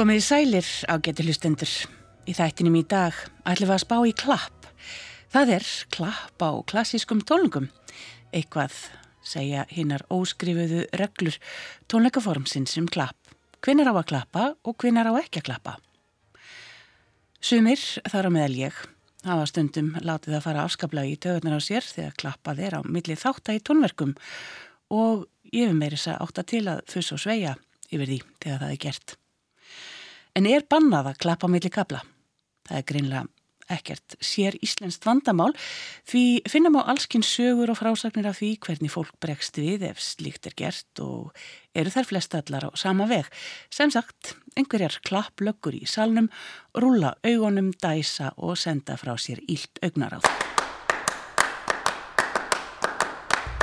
[0.00, 1.72] Komið í sælir á geturlustendur.
[2.24, 3.12] Í þættinum í dag
[3.44, 4.68] ætlum við að spá í klapp.
[5.28, 7.66] Það er klapp á klassískum tónlingum.
[8.32, 8.78] Eitthvað
[9.20, 11.36] segja hinnar óskrifuðu reglur
[11.92, 13.18] tónleikaformsins um klapp.
[13.60, 15.76] Hvinnar á að klappa og hvinnar á ekki að klappa.
[17.36, 18.82] Sumir, þar á meðal ég,
[19.28, 23.20] hafa stundum látið að fara afskaplega í töðunar á sér þegar klappað er á milli
[23.20, 24.16] þátt í tónverkum
[24.96, 27.58] og ég hef meirins að átta til að fuss og sveia
[27.92, 29.19] yfir því þegar það er gert.
[30.38, 32.04] En er bannað að klappa milli kabla?
[32.68, 33.26] Það er greinlega
[33.70, 35.52] ekkert sér íslenskt vandamál
[36.08, 40.48] því finnum á allskinn sögur og frásagnir af því hvernig fólk bregst við ef slíkt
[40.50, 41.30] er gert og
[41.78, 43.30] eru þær flest allar á sama veg.
[43.70, 46.30] Sem sagt, einhverjar klapplöggur í salnum,
[46.74, 50.26] rúla augunum, dæsa og senda frá sér ílt augnaráð.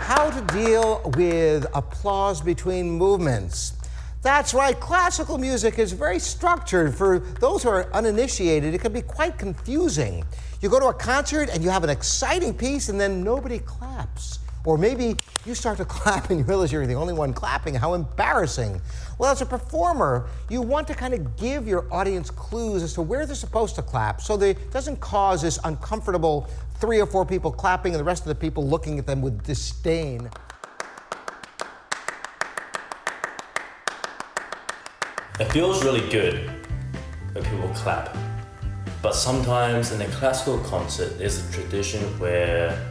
[0.08, 3.77] How to deal with applause between movements.
[4.24, 6.96] That's right, classical music is very structured.
[6.96, 10.26] For those who are uninitiated, it can be quite confusing.
[10.60, 14.40] You go to a concert and you have an exciting piece and then nobody claps.
[14.66, 17.76] Or maybe you start to clap and you realize you're the only one clapping.
[17.76, 18.82] How embarrassing.
[19.20, 23.04] Well, as a performer, you want to kind of give your audience clues as to
[23.04, 27.26] where they're supposed to clap so that it doesn't cause this uncomfortable three or four
[27.26, 30.30] people clapping and the rest of the people looking at them with disdain.
[35.40, 36.50] It feels really good
[37.34, 38.18] when people clap.
[39.04, 42.84] But sometimes in a classical concert, there's a tradition where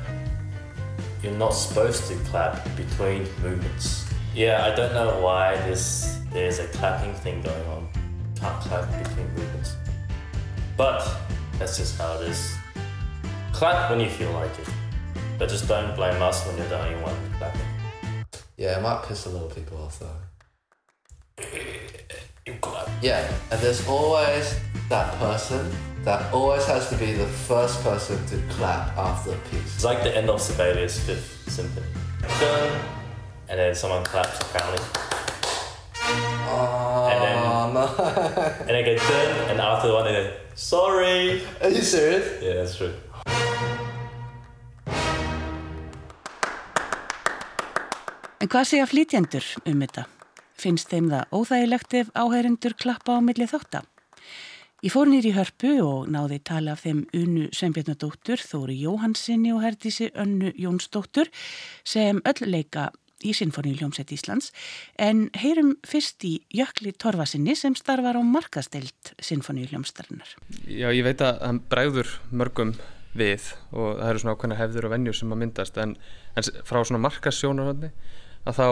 [1.25, 4.08] you're not supposed to clap between movements.
[4.33, 7.88] Yeah, I don't know why there's, there's a clapping thing going on.
[8.36, 9.75] Can't clap between movements.
[10.77, 11.05] But
[11.59, 12.54] that's just how it is.
[13.53, 14.69] Clap when you feel like it.
[15.37, 17.60] But just don't blame us when you're the only one clapping.
[18.56, 20.15] Yeah, it might piss a lot of people off though.
[23.03, 23.31] You clap.
[23.31, 24.55] Yeah, and there's always
[24.89, 25.71] that person
[26.05, 29.75] that always has to be the first person to clap after a piece.
[29.75, 31.87] It's like the end of Sibelius' Fifth Symphony.
[32.41, 32.81] Dun,
[33.49, 34.84] and then someone claps apparently.
[36.49, 37.87] Oh And then- no!
[38.61, 41.43] And they go dun, and after the one they go, sorry.
[41.63, 42.43] Are you serious?
[42.43, 42.95] Yeah, that's true.
[48.41, 50.05] En hvað segja flytjendur um þetta?
[50.56, 53.84] Finnst þeim það óþægilegt ef áhærendur klappa á milli þátta?
[54.84, 59.62] Ég fór nýr í hörpu og náði tala af þeim Unu Sveinbjörnadóttur, Þóri Jóhansinni og
[59.65, 61.31] Herdísi Önnu Jónsdóttur
[61.84, 62.91] sem öll leika
[63.25, 64.50] í Sinfoníuljómsett Íslands
[65.00, 70.37] en heyrum fyrst í Jökli Torfasinni sem starfar á markasteilt Sinfoníuljómsdarinnar.
[70.69, 72.77] Já, ég veit að hann bregður mörgum
[73.16, 75.97] við og það eru svona ákveðna hefður og vennjur sem að myndast en,
[76.37, 77.91] en frá svona markasjónarhóðni
[78.47, 78.69] að þá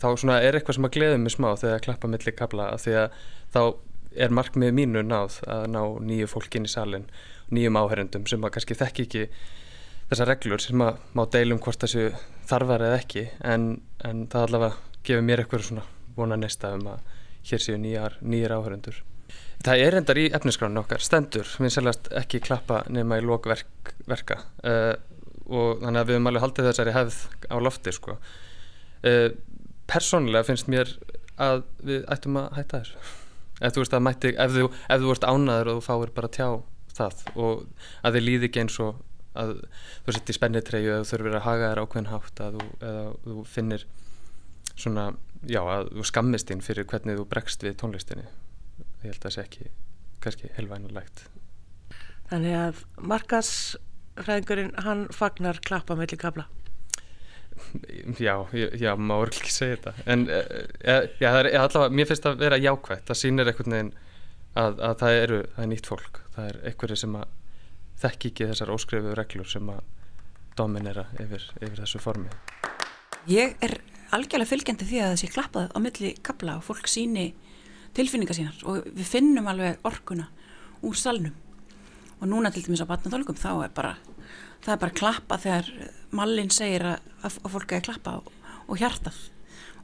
[0.00, 2.84] þá svona er eitthvað sem að gleði mig smá þegar að klappa milli kabla að
[2.84, 3.18] því að
[3.56, 3.60] þá
[4.26, 7.08] er markmið mínu náð að ná nýju fólk inn í salin
[7.52, 9.26] nýjum áherendum sem að kannski þekki ekki
[10.10, 12.08] þessar reglur sem að má deilum hvort þessu
[12.48, 13.68] þarfar eða ekki en,
[14.06, 15.84] en það allavega gefur mér eitthvað svona
[16.16, 17.12] vona nesta um að
[17.46, 19.02] hér séu nýjar, nýjar áherendur
[19.66, 23.94] Það er endar í efniskránu okkar, stendur, við sérlega ekki klappa nema í lók verk,
[24.06, 24.92] verka uh,
[25.46, 27.16] og þannig að við höfum alveg haldið þessari hefð
[27.50, 28.18] á lofti sko.
[29.06, 29.28] uh,
[29.90, 30.92] Persónulega finnst mér
[31.40, 33.02] að við ættum að hætta þessu.
[33.56, 36.32] Ef þú veist að mætti, ef þú, ef þú ert ánaður og þú fáir bara
[36.32, 36.48] tjá
[36.96, 37.62] það og
[38.02, 39.00] að þið líði ekki eins og
[39.36, 39.54] að
[40.06, 43.06] þú sett í spennitreyju eða þú þurfir að haga þér ákveðin hátt að þú, eða
[43.24, 43.86] þú finnir
[44.76, 45.06] svona,
[45.44, 48.28] já, að þú skammist inn fyrir hvernig þú bregst við tónlistinni.
[49.04, 49.72] Ég held að það sé ekki
[50.24, 51.26] kannski helvænulegt
[52.26, 52.78] Þannig að
[53.12, 56.48] markasfræðingurinn, hann fagnar klappa melli kabla.
[58.26, 59.94] Já, já, má örugglega ekki segja þetta.
[60.06, 60.44] En uh,
[61.20, 63.92] já, það er allavega mér finnst að vera jákvætt, það sýnir einhvern veginn
[64.56, 67.34] að, að það eru það er nýtt fólk, það er einhverju sem að
[68.02, 69.82] þekki ekki þessar óskrifu reglur sem að
[70.56, 72.30] dominera yfir, yfir þessu formi.
[73.30, 73.78] Ég er
[74.14, 77.30] algjörlega fylgjandi því að sé klappað á milli kabla og fólk síni
[77.96, 80.28] tilfinningar sínar og við finnum alveg orkuna
[80.86, 81.34] úr salnum.
[82.20, 83.96] Og núna til dæmis á batnatólkum þá er bara
[84.64, 85.68] það er bara klappa þegar
[86.16, 88.32] mallin segir að, að fólk er að klappa og,
[88.66, 89.18] og hjartað.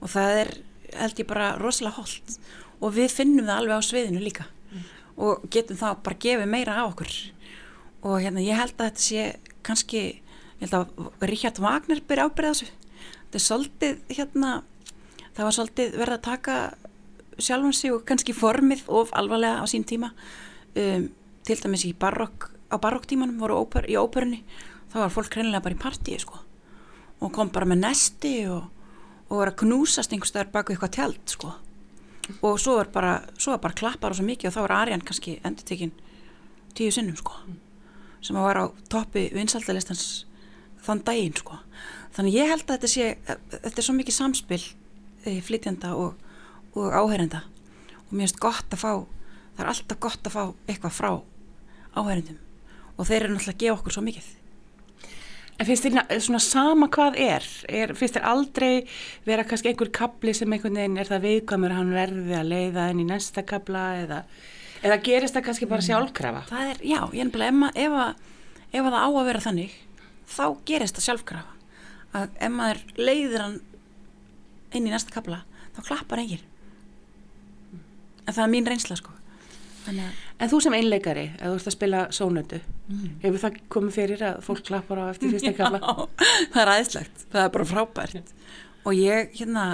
[0.03, 0.53] Og það er
[0.99, 2.37] held ég bara rosalega holdt
[2.83, 4.49] og við finnum það alveg á sviðinu líka.
[5.17, 7.11] Og getum þá bara gefið meira á okkur.
[8.03, 9.27] Og hérna ég held að þetta sé
[9.63, 10.03] kannski,
[10.59, 12.71] ég held að Richard Wagner byrja ábyrða þessu.
[13.23, 14.53] Þetta er svolítið hérna
[15.37, 16.57] það var svolítið verið að taka
[17.39, 20.13] sjálfan sig og kannski formið of alvarlega á sín tíma.
[20.77, 21.11] Um,
[21.47, 24.41] til dæmis í barokk á barokktímanum voru óper, í óperunni
[24.93, 26.41] þá var fólk reynilega bara í partíi sko
[27.23, 28.67] og kom bara með nesti og,
[29.29, 31.53] og var að knúsast einhver staðar baku eitthvað tjald sko.
[32.43, 35.07] Og svo er bara, svo er bara klappar og svo mikið og þá er Arjan
[35.07, 35.95] kannski endur tekin
[36.77, 37.39] tíu sinnum sko.
[38.23, 40.27] Sem að var á toppi vinsaldalistans
[40.83, 41.59] þann daginn sko.
[42.15, 43.09] Þannig ég held að þetta sé,
[43.55, 44.63] þetta er svo mikið samspil
[45.25, 46.19] eh, flytjanda og,
[46.75, 47.47] og áherenda
[48.13, 48.93] og mér finnst gott að fá
[49.57, 51.11] það er alltaf gott að fá eitthvað frá
[51.97, 52.39] áherendum
[52.97, 54.31] og þeir eru náttúrulega að gefa okkur svo mikið
[55.61, 57.45] En finnst þér na- svona sama hvað er?
[57.69, 58.87] er finnst þér aldrei
[59.27, 63.03] vera kannski einhver kapli sem einhvern veginn er það viðkvæmur hann verði að leiða inn
[63.05, 64.23] í næsta kapla eða,
[64.83, 66.43] eða gerist það kannski bara sjálfkrafa?
[66.51, 68.17] það er, já, ég er nefnilega ef, ef,
[68.73, 69.77] ef að það á að vera þannig
[70.33, 71.53] þá gerist það sjálfkrafa
[72.19, 73.61] að ef maður leiðir hann
[74.73, 75.43] inn í næsta kapla
[75.77, 76.43] þá klappar enginn
[78.27, 79.15] en það er mín reynsla sko
[79.87, 82.61] En þú sem einleikari, ef þú ert að spila sónöndu,
[83.23, 85.81] hefur það komið fyrir að fólk klappar á eftir fyrsta kapla?
[85.83, 88.33] Já, það er aðeinslegt, það er bara frábært.
[88.87, 89.67] Og ég hérna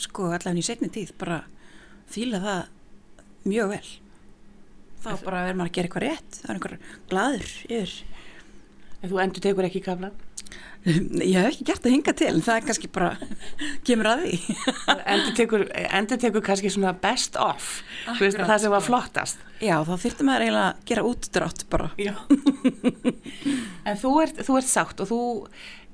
[0.00, 1.42] sko allavega í setni tíð bara
[2.10, 2.62] fíla það
[3.50, 3.90] mjög vel.
[5.00, 6.76] Þá bara verður maður að gera eitthvað rétt það er einhver
[7.10, 7.94] glaður yfir.
[9.00, 10.10] En þú endur tekur ekki kapla?
[10.86, 13.10] Ég hef ekki gert að hinga til en það er kannski bara
[13.84, 14.38] kemur að því
[15.12, 17.82] Endur tekur, endur tekur kannski svona best off,
[18.20, 18.88] veist, það sem var sko.
[18.88, 19.42] flottast.
[19.60, 22.14] já þá þyrfti maður eiginlega að gera útdrátt bara Já.
[23.88, 25.20] en þú ert, þú ert sátt og þú,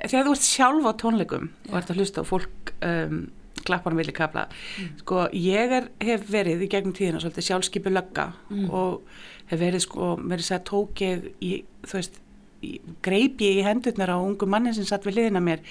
[0.05, 3.25] þegar þú ert sjálf á tónleikum og ert að hlusta og fólk um,
[3.67, 4.45] klappar á milli kapla,
[5.01, 8.29] sko, ég er, hef verið í gegnum tíðina svolítið sjálfskipu lögga
[8.71, 9.03] og
[9.51, 11.51] hef verið, sko, verið að tók ég í,
[11.83, 12.21] þú veist,
[13.05, 15.63] greip ég í hendurnar á ungu manni sem satt við hliðina á mér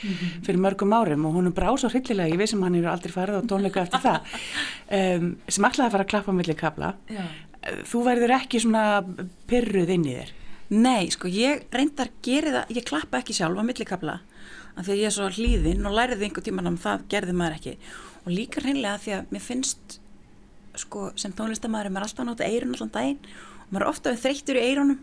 [0.46, 3.42] fyrir mörgum árum og hún brá svo hryllilega, ég veist sem hann eru aldrei farið
[3.42, 4.20] á tónleika eftir það
[5.00, 7.26] um, sem ætlaði að fara að klappa á milli kapla Já.
[7.90, 8.86] þú verður ekki svona
[9.50, 10.34] pyrruð inn í þér?
[10.76, 14.16] Nei, sko, ég reyndar geri það, ég klappa ekki sjálf á millikabla
[14.76, 17.58] af því að ég er svo hlýðin og læriði einhver tíman að það gerði maður
[17.60, 17.74] ekki.
[18.26, 20.00] Og líka hreinlega því að mér finnst
[20.82, 22.26] sko, sem tónlistamæður er maður alltaf
[24.10, 24.98] að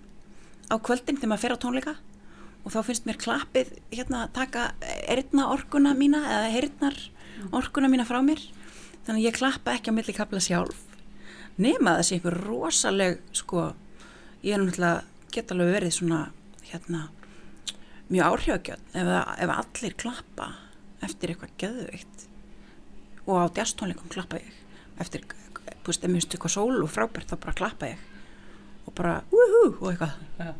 [0.70, 1.94] á kvöldin þegar maður fer á tónleika
[2.62, 4.66] og þá finnst mér klappið hérna að taka
[5.10, 6.98] erna orkuna mína eða heyrnar
[7.54, 8.42] orkuna mína frá mér.
[9.02, 10.84] Þannig að ég klappa ekki á millikabla sjálf
[11.58, 13.72] nema þessi einhver rosaleg sko,
[14.46, 15.02] ég er náttúrulega
[15.34, 16.20] geta alveg verið svona
[16.70, 17.02] hérna
[18.12, 19.10] mjög áhrifagjöld ef,
[19.42, 20.48] ef allir klappa
[21.02, 22.26] eftir eitthvað geðveikt.
[23.26, 24.54] Og á djastónleikum klappa ég.
[25.02, 25.26] Eftir,
[25.82, 28.08] þú veist, ef mér finnst eitthvað sól og frábært þá bara klappa ég
[28.86, 30.52] og bara woohoo og eitthvað Já.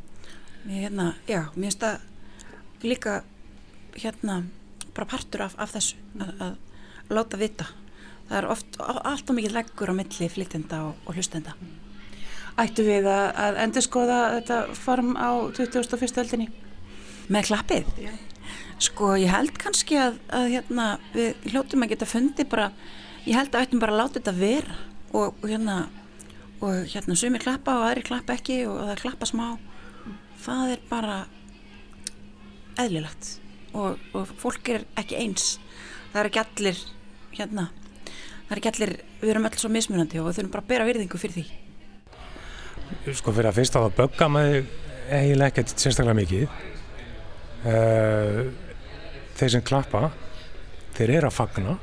[0.64, 3.22] mér hérna, já, mér finnst það líka
[3.96, 4.42] hérna
[4.94, 7.68] bara partur af, af þessu að, að láta vita
[8.28, 11.56] það er oft, allt og mikið leggur á milli flytenda og, og hlustenda
[12.60, 16.20] Ættu við að, að endur skoða þetta form á 21.
[16.20, 16.50] öldinni?
[17.32, 17.88] með klappið
[18.82, 22.70] sko ég held kannski að, að hérna, við hljóttum að geta fundið bara,
[23.24, 24.78] ég held að ættum bara að láta þetta vera
[25.16, 25.76] og hérna
[26.62, 29.46] og hérna sumir klappa og aðri klappa ekki og það klappa smá.
[30.42, 31.20] Það er bara
[32.82, 33.36] eðlilegt.
[33.72, 35.54] Og, og fólk er ekki eins.
[36.12, 36.82] Það er ekki allir
[37.32, 37.70] hérna
[38.52, 38.90] það er ekki allir,
[39.22, 41.44] við erum öll svo mismunandi og við þurfum bara að bera virðingu fyrir því.
[43.16, 44.56] Sko fyrir að fyrst að það bögga mig
[45.08, 46.58] eiginlega ekkert sérstaklega mikið.
[47.62, 48.42] Uh,
[49.38, 50.02] þeir sem klappa
[50.98, 51.78] þeir eru að fagna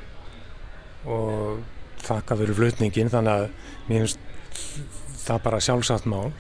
[1.10, 1.64] og
[2.04, 3.46] þakka fyrir flutningin þannig að
[3.88, 4.26] mér finnst
[5.24, 6.32] það bara sjálfsagt mál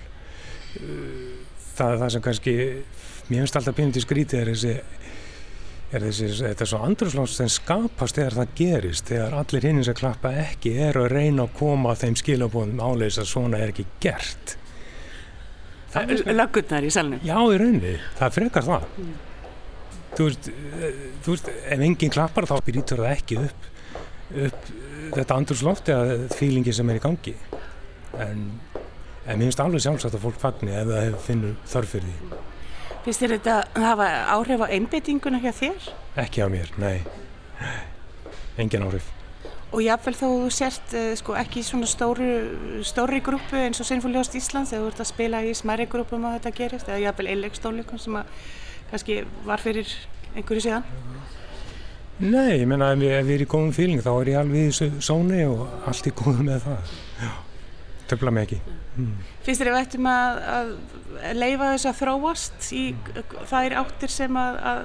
[1.75, 2.55] það er það sem kannski
[3.29, 4.75] mér finnst alltaf pínandi skrítið er þessi
[5.89, 9.97] er þessi, þetta er svo andrúsláns sem skapast þegar það gerist þegar allir hinn sem
[9.97, 14.59] klappa ekki eru að reyna að koma þeim skilabóðum áleis að svona er ekki gert
[15.89, 17.21] Löggurnar í salnum.
[17.25, 18.83] Já, í rauninni, það frekar það.
[20.17, 20.49] Þú veist,
[21.25, 23.67] þú veist, ef enginn klappar þá brýtur það ekki upp,
[24.45, 24.69] upp
[25.15, 27.33] þetta andurslofti að fílingi sem er í gangi.
[28.17, 28.45] En,
[29.25, 32.41] en mér finnst alveg sjálfsagt að fólk fagni ef það finnur þörf fyrir því.
[33.05, 35.87] Finnst þér þetta hafa áhrif á einbyttinguna hjá þér?
[36.25, 36.99] Ekki á mér, nei.
[38.59, 39.07] Engin áhrif.
[39.69, 42.29] Og jáfnvel þó þú sért uh, sko, ekki í svona stóru,
[42.85, 46.39] stóri grúpu eins og Sinfóljóst Íslands eða þú ert að spila í smæri grúpum að
[46.39, 48.31] þetta gerist eða jáfnvel einleikstónleikum sem að
[48.89, 49.93] kannski var fyrir
[50.33, 50.87] einhverju síðan.
[52.19, 55.43] Nei, ég menna ef ég, er í góðum fíling þá er ég alveg í sóni
[55.47, 56.97] og allt í góðu með það.
[57.21, 57.29] Já,
[58.11, 58.59] töfla mig ekki.
[58.95, 59.13] Mm.
[59.45, 60.73] Finnst þér ef ættum að, að
[61.37, 62.83] leifa þess að þróast í
[63.51, 64.83] þær áttir sem að, að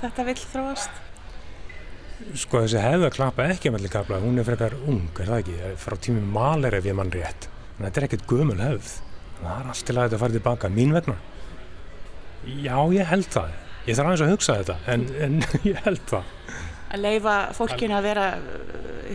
[0.00, 1.02] þetta vill þróast?
[2.36, 5.42] Sko þessi hefð að klappa ekki með allir kapla, hún er frekar ung, er það
[5.42, 7.48] ekki, frá tími maler ef ég mann rétt.
[7.76, 8.92] Að þetta er ekkert gömul hefð.
[9.36, 11.16] Það er allt til að þetta fara tilbaka, mín vegna.
[12.46, 13.52] Já, ég held það.
[13.86, 15.36] Ég þarf aðeins að hugsa þetta, en, en
[15.68, 16.32] ég held það.
[16.86, 18.26] Að leifa fólkinu að vera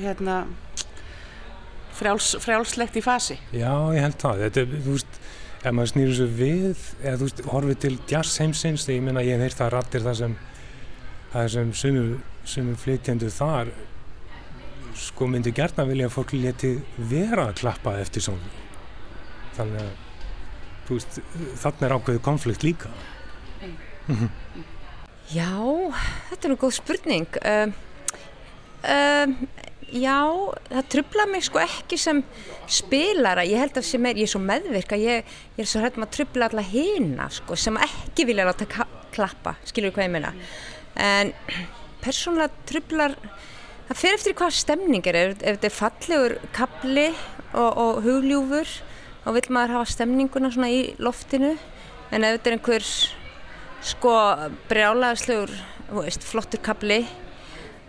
[0.03, 0.37] hérna,
[2.01, 3.37] frjáls, frjálslegt í fasi.
[3.53, 4.43] Já, ég held það.
[4.47, 5.21] Þetta, er, þú veist,
[5.61, 9.25] ef maður snýður svo við, eða þú veist, horfið til jazz heimsins, þegar ég minna
[9.25, 10.35] ég hef heyrt það rattir það sem,
[11.35, 12.11] það sem sumum,
[12.55, 13.73] sumum flytjendur þar
[15.01, 16.71] sko myndi gerna vilja að fólk leti
[17.09, 18.51] vera að klappa eftir svona.
[19.55, 19.93] Þannig að,
[20.87, 21.21] þú veist,
[21.63, 22.91] þannig er ákveðið konflikt líka.
[25.31, 25.51] Já,
[26.29, 27.39] þetta er nú góð spurning.
[27.47, 27.73] Um,
[28.83, 29.35] um,
[29.91, 30.17] já,
[30.69, 32.21] það trubla mig sko ekki sem
[32.71, 33.45] spilara.
[33.47, 36.05] Ég held að sem er, ég er svo meðvirk að ég, ég er svo hættum
[36.05, 38.67] að trubla alla hina sko sem ekki vilja láta
[39.11, 40.33] klappa, skilur hvað ég meina.
[40.95, 41.33] En
[42.03, 43.15] persónulega trublar,
[43.89, 45.19] það fer eftir hvað stemning er.
[45.21, 47.07] Ef, ef þetta er fallegur kapli
[47.51, 48.77] og, og hugljúfur,
[49.25, 51.55] þá vil maður hafa stemninguna svona í loftinu.
[52.11, 52.87] En ef þetta er einhver
[53.81, 54.15] sko
[54.69, 55.53] brjálaðslegur
[56.21, 57.01] flottur kapli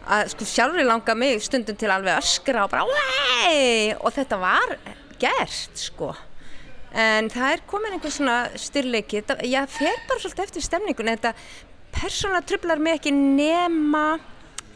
[0.07, 3.95] að sko sjálfur langa mig stundum til alveg öskra og bara Wei!
[3.95, 4.77] og þetta var
[5.23, 6.13] gert sko.
[6.93, 9.23] En það er komin einhver svona styrleiki.
[9.49, 11.33] Ég fer bara svolítið eftir stemningun þetta
[11.93, 14.19] persónulega trublar mig ekki nema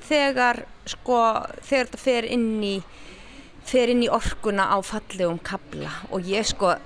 [0.06, 1.20] þegar sko
[1.66, 2.74] þegar þetta fer inn í
[3.66, 6.76] fer inn í orkuna á fallegum kabla og ég sko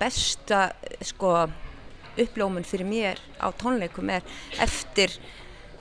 [0.00, 0.66] besta
[1.00, 1.46] sko
[2.20, 4.26] upplómun fyrir mér á tónleikum er
[4.62, 5.14] eftir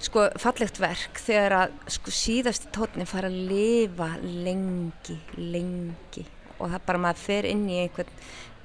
[0.03, 6.25] sko fallegt verk þegar að sko síðasti tónin fara að lifa lengi, lengi.
[6.59, 8.09] Og það bara maður fer inn í einhvern,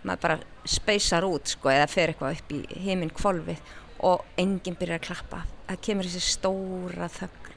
[0.03, 3.63] maður bara speysar út sko eða fer eitthvað upp í heiminn kvolvið
[4.07, 7.55] og enginn byrjar að klappa, það kemur þessi stóra þögn.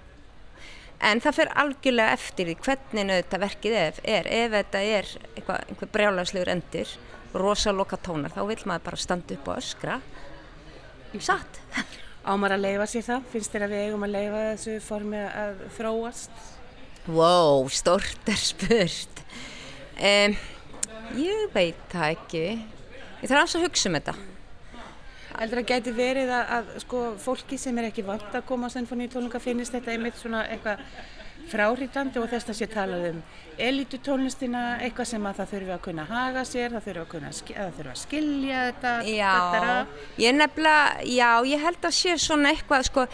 [1.02, 5.64] En það fer algjörlega eftir því hvernig þetta verkið er, er ef þetta er eitthvað,
[5.70, 6.94] einhver brjálagslegur endur
[7.34, 10.00] rosaloka tónar, þá vil maður bara standa upp og öskra.
[11.20, 11.62] Satt
[12.22, 13.30] Ámar að leifa sér það?
[13.32, 16.44] Finnst þér að við eigum að leifa þessu formi að þróast?
[17.10, 19.24] Wow, stort er spurt
[19.98, 20.36] um,
[21.18, 24.14] Ég veit það ekki Ég þarf að hugsa um þetta
[25.32, 28.74] Heldur að gæti verið að, að sko, fólki sem er ekki vant að koma á
[28.76, 30.84] sinfoníutónleika finnist þetta einmitt svona eitthvað
[31.52, 33.22] fráhrítandi og þess að sé talað um
[33.62, 37.78] elitutónlistina, eitthvað sem að það þurfi að kunna haga sér, það þurfi að, kunna, það
[37.78, 38.94] þurfi að skilja þetta.
[39.10, 43.06] Já, þetta ég nefnilega, já, ég held að sé svona eitthvað, sko,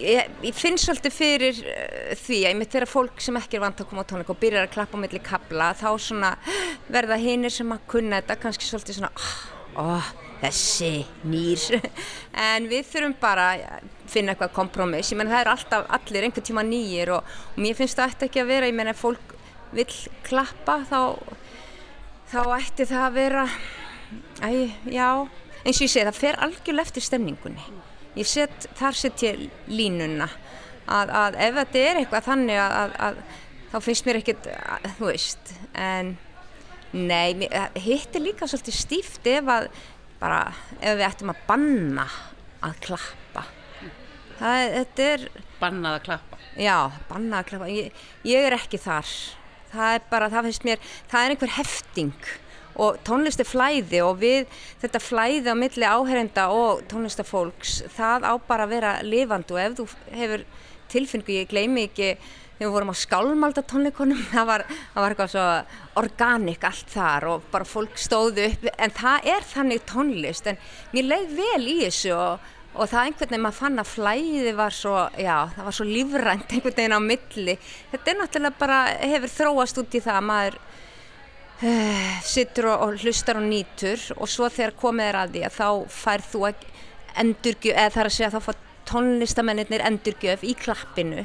[0.00, 3.64] ég, ég finn svolítið fyrir uh, því að ég mitt þegar fólk sem ekki er
[3.66, 6.34] vant að koma á tónleika og byrjar að klappa á milli kabla, þá svona
[6.96, 9.14] verða hinnir sem að kunna þetta, kannski svolítið svona,
[9.74, 10.12] óh, oh,
[10.44, 10.92] þessi
[11.28, 11.80] nýr.
[12.44, 16.46] En við þurfum bara að finna eitthvað kompromiss, ég menn það er alltaf allir einhvern
[16.46, 19.32] tíma nýjir og, og mér finnst það eftir ekki að vera, ég menn ef fólk
[19.74, 19.88] vil
[20.26, 21.00] klappa þá
[22.30, 23.44] þá ætti það að vera
[24.42, 24.50] æ,
[24.90, 25.08] já,
[25.64, 27.64] eins og ég segi það fer algjörlega eftir stemningunni.
[28.14, 30.28] Ég set, þar set ég línuna
[30.86, 33.22] að, að ef þetta er eitthvað þannig að, að, að
[33.72, 34.50] þá finnst mér ekkert,
[34.98, 36.14] þú veist en
[36.94, 37.48] nei,
[37.82, 39.68] hitt er líka svolítið stíft ef að
[40.24, 40.40] bara
[40.80, 42.06] ef við ættum að banna
[42.64, 43.44] að klappa.
[44.38, 45.26] Það er, þetta er
[45.60, 46.38] bannað að klappa.
[46.58, 46.78] Já,
[47.10, 49.12] bannað að klappa, ég, ég er ekki þar.
[49.74, 52.32] Það er bara, það finnst mér það er einhver hefting
[52.74, 54.48] og tónlist er flæði og við
[54.82, 59.76] þetta flæði á milli áherenda og tónlistafólks, það á bara að vera lifandi og ef
[59.78, 60.46] þú hefur
[60.90, 62.10] tilfinningu, ég gleymi ekki
[62.58, 65.46] þegar við vorum á skálmalda tónleikonum það var, það var eitthvað svo
[66.02, 70.50] organik allt þar og bara fólk stóðu upp en það er þannig tónlist.
[70.50, 70.60] En
[70.94, 74.76] mér leið vel í þessu og, og það einhvern veginn maður fann að flæði var
[74.76, 77.58] svo, já, það var svo lífrænt einhvern veginn á milli.
[77.92, 83.02] Þetta er náttúrulega bara, hefur þróast út í það að maður uh, sittur og, og
[83.02, 86.46] hlustar og nýtur og svo þegar komið er að því að þá fær þú
[87.14, 91.22] endurgjöf, eða þar að segja þá fá tónlistamennir endurgjöf í klappinu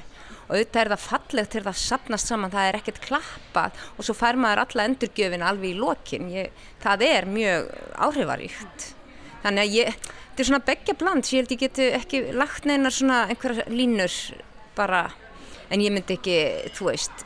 [0.50, 3.82] og auðvitað er það fallegt þegar það sapnast saman, það er ekkert klappað.
[3.96, 7.68] Og svo fær maður alla endurgjöfin alveg í lokin, ég, það er mjög
[8.08, 8.88] áhrifaríkt.
[9.44, 12.90] Þannig að ég, þetta er svona begja bland, ég held ég geti ekki lagt neina
[12.92, 14.16] svona einhverja línur
[14.74, 15.06] bara,
[15.70, 16.40] en ég myndi ekki,
[16.74, 17.24] þú veist,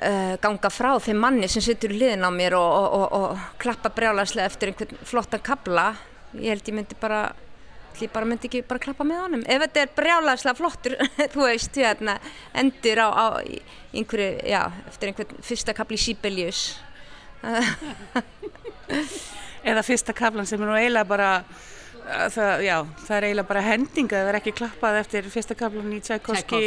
[0.00, 3.62] uh, ganga frá þeim manni sem sittur í liðin á mér og, og, og, og
[3.62, 5.92] klappa brjálagslega eftir einhvern flottan kabla,
[6.34, 7.28] ég held ég myndi bara
[8.06, 9.44] ég bara myndi ekki bara klappa með honum.
[9.46, 10.96] Ef þetta er brjálagslega flottur
[11.34, 12.18] þú veist, hérna,
[12.62, 13.26] endur á, á
[13.92, 16.62] einhverju, já, eftir einhvern fyrsta kapli Sibelius.
[19.62, 21.30] Eða fyrsta kaplan sem er nú eiginlega bara
[22.02, 26.00] það, já, það er eiginlega bara hendinga það er ekki klappað eftir fyrsta kaplan í
[26.02, 26.60] Tchaikovsky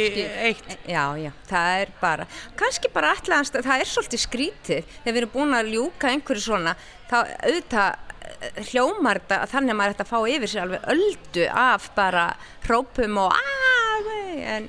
[0.50, 2.26] 1 já, já, það er bara
[2.58, 6.76] kannski bara alltaf, það er svolítið skrítið þegar við erum búin að ljúka einhverju svona
[7.10, 8.05] þá auðvitað
[8.70, 12.26] hljómar þannig að maður ætti að fá yfir sér alveg öldu af bara
[12.66, 13.76] hrópum og aaaah
[14.56, 14.68] en,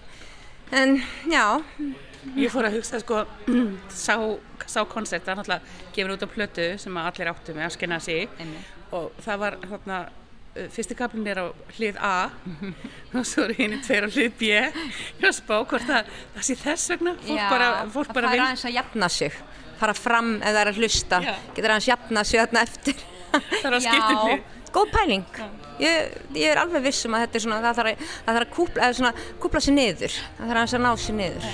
[0.72, 1.62] en já.
[2.36, 3.24] Ég fór að hugsa sko,
[3.94, 4.16] sá,
[4.68, 8.00] sá koncert, það er náttúrulega gefin út á plötu sem allir áttu með að skenna
[8.04, 8.28] sig
[8.96, 10.00] og það var hérna,
[10.58, 12.16] uh, fyrsti kaplinn er á hlið A.
[13.16, 14.50] Og svo eru henni tveir á hlið B.
[14.52, 18.20] Ég var að spá hvort það, það sé þess vegna, fólk Já, bara, fólk það
[18.20, 19.40] bara fara aðeins að jafna sig
[19.78, 21.22] fara fram er að hlusta.
[21.22, 21.36] Já.
[21.54, 23.06] getur aðeins jafna sig þarna eftir
[23.62, 24.44] Það er að skipta um hlið.
[24.78, 25.42] góð pæling.
[25.78, 28.48] Ég, ég er alveg viss um að þetta er svona það þarf að, það þarf
[28.48, 30.20] að kúpla, svona, kúpla sig niður.
[30.38, 31.50] Það þarf að ná sig niður.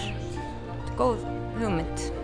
[1.00, 1.26] Góð
[1.60, 2.23] hugmynd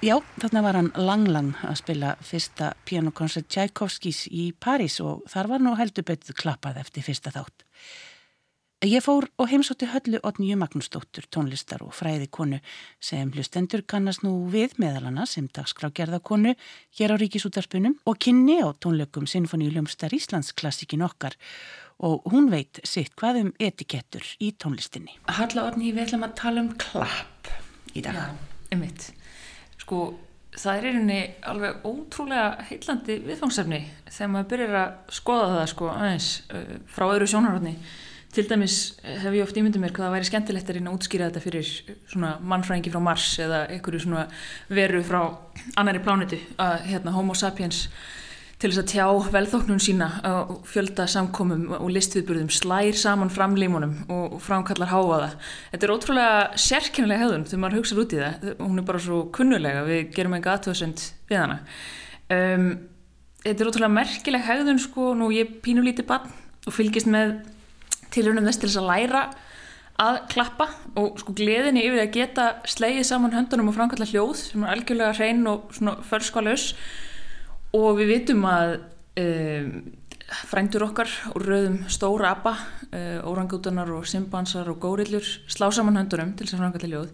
[0.00, 5.60] Já, þarna var hann Lang-Lang að spila fyrsta pianokonsert Tchaikovskis í París og þar var
[5.60, 7.66] nú heldur betur klappað eftir fyrsta þátt.
[8.88, 12.62] Ég fór og heimsótti höllu Otnýju Magnúsdóttur, tónlistar og fræði konu
[12.96, 16.54] sem hlustendur kannast nú við meðalana sem dagskrágerðakonu
[16.96, 21.36] hér á Ríkisútarspunum og kynni á tónleikum Sinfoníuljómsdar Íslands klassikin okkar
[22.00, 25.20] og hún veit sitt hvað um etikettur í tónlistinni.
[25.28, 27.52] Halla Orni, við ætlum að tala um klapp
[27.92, 28.16] í dag.
[28.16, 28.30] Já,
[28.72, 29.10] einmitt.
[29.80, 30.02] Sko,
[30.58, 36.30] það er einni alveg ótrúlega heillandi viðfangsefni þegar maður byrjar að skoða það sko aðeins
[36.50, 37.74] uh, frá öðru sjónarhóttni.
[38.30, 41.26] Til dæmis hef ég oft ímyndið mér hvað það væri skemmtilegt að reyna að útskýra
[41.30, 41.70] þetta fyrir
[42.12, 44.28] svona mannfræðingi frá Mars eða einhverju svona
[44.70, 45.18] veru frá
[45.80, 47.88] annari plánetu að hérna Homo sapiens
[48.60, 54.36] til þess að tjá velþóknun sína og fjölda samkomum og listviðburðum slær saman framlímunum og
[54.44, 55.30] framkallar háaða.
[55.72, 58.46] Þetta er ótrúlega sérkennilega hefðun þegar maður hugsaður út í það.
[58.60, 61.58] Hún er bara svo kunnulega, við gerum enga aðtöðsend við hana.
[62.28, 62.70] Um,
[63.46, 66.28] þetta er ótrúlega merkileg hefðun sko, nú ég pínu lítið bann
[66.68, 67.38] og fylgist með
[68.12, 69.26] tilhörnum þess til þess að læra
[70.00, 70.66] að klappa
[71.00, 75.16] og sko gleðinni yfir að geta slegið saman höndunum og framkalla hljóð sem er algjörlega
[75.16, 76.74] hrein og svona förskvalus
[77.76, 78.76] og við vitum að
[79.22, 79.72] um,
[80.50, 82.54] frændur okkar og rauðum stóra abba,
[82.90, 87.12] uh, órangútanar og simbansar og górillur slá saman höndunum til þess að framkalla hljóð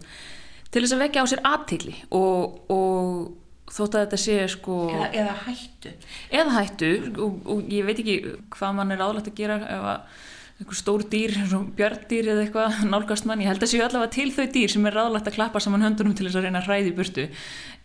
[0.71, 5.11] til þess að vekja á sér aðtikli og, og þótt að þetta sé sko Eða,
[5.21, 5.93] eða hættu.
[6.31, 8.17] eða hættu og, og ég veit ekki
[8.55, 10.25] hvað mann er álægt að gera ef að
[10.57, 11.35] einhver stór dýr,
[11.77, 14.95] björndýr eða eitthvað nálgast mann, ég held að séu allavega til þau dýr sem er
[14.97, 17.25] ráðlagt að klappa saman höndunum til þess að reyna að hræði burtu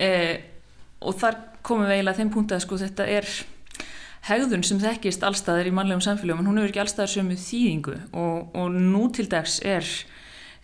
[0.00, 0.36] eh,
[1.02, 3.28] og þar komum við eiginlega að þeim punkt að sko þetta er
[4.28, 8.56] hegðun sem þekkist allstaðar í mannlegum samfélagum en hún hefur ekki allstaðar sömu þýðingu og,
[8.58, 9.86] og nú til dags er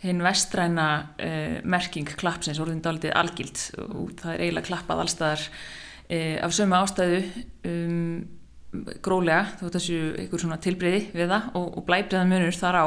[0.04, 6.36] hinn vestræna uh, merking klappsins orðin dálítið algild og það er eiginlega klappað allstaðar uh,
[6.46, 7.22] af sömu ástæðu.
[7.66, 8.37] Um,
[9.04, 12.86] grólega þó þessu einhver svona tilbreyði við það og, og blæbriðan munur þar á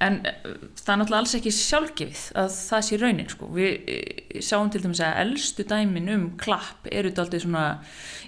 [0.00, 3.48] en uh, það er náttúrulega alls ekki sjálfgefið að það sé raunin sko.
[3.52, 7.66] við uh, sjáum til dæmis að eldstu dæmin um klapp eru dálítið svona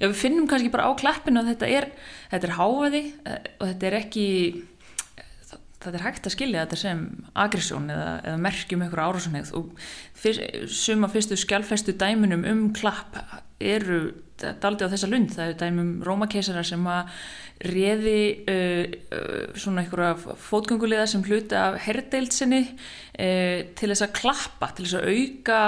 [0.03, 1.89] já við finnum kannski bara á klappinu að þetta er,
[2.35, 4.27] þetta er háaði uh, og þetta er ekki
[5.83, 7.01] það er hægt að skilja þetta sem
[7.43, 9.73] agressjón eða, eða merkjum einhverja árásunheið og
[10.19, 13.17] fyrst, suma fyrstu skjálfestu dæminum um klapp
[13.77, 14.03] eru
[14.43, 17.13] daldi á þessa lund, það eru dæmum rómakeisarar sem að
[17.73, 18.19] reði
[18.51, 24.89] uh, uh, svona einhverja fótgönguliða sem hluti af herdeildsinni uh, til þess að klappa, til
[24.89, 25.65] þess að auka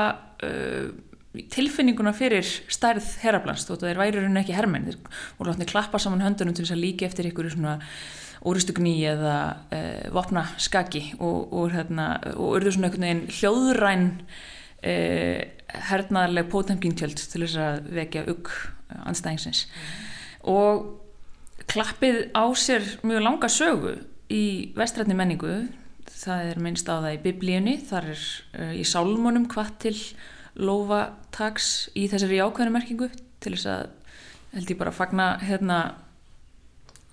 [1.51, 4.99] tilfinninguna fyrir stærð herrablans, þótt að þeir væri raun ekki þeir
[5.39, 7.79] voru látni klappa saman höndunum til þess að líka eftir einhverju svona
[8.45, 9.37] orustugni eða
[9.73, 14.09] uh, vopna skaki og, og, hérna, og urðu svona einhvern veginn hljóðræn
[15.75, 18.51] uh, hernaðarleg pótemkintjöld til þess að vekja ugg
[19.05, 19.65] anstæðingsins
[20.47, 20.85] og
[21.71, 23.97] klappið á sér mjög langa sögu
[24.33, 25.65] í vestrætni menningu.
[26.15, 27.75] Það er minnst á það í biblíunni.
[27.89, 28.23] Þar er
[28.61, 29.97] uh, í sálmónum hvað til
[30.55, 33.09] lofatags í þessari ákveðinu merkingu
[33.43, 33.87] til þess að
[34.55, 35.79] held ég bara að fagna hérna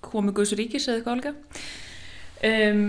[0.02, 1.64] komi Guðs ríkis eða eitthvað alveg.
[2.42, 2.84] Um,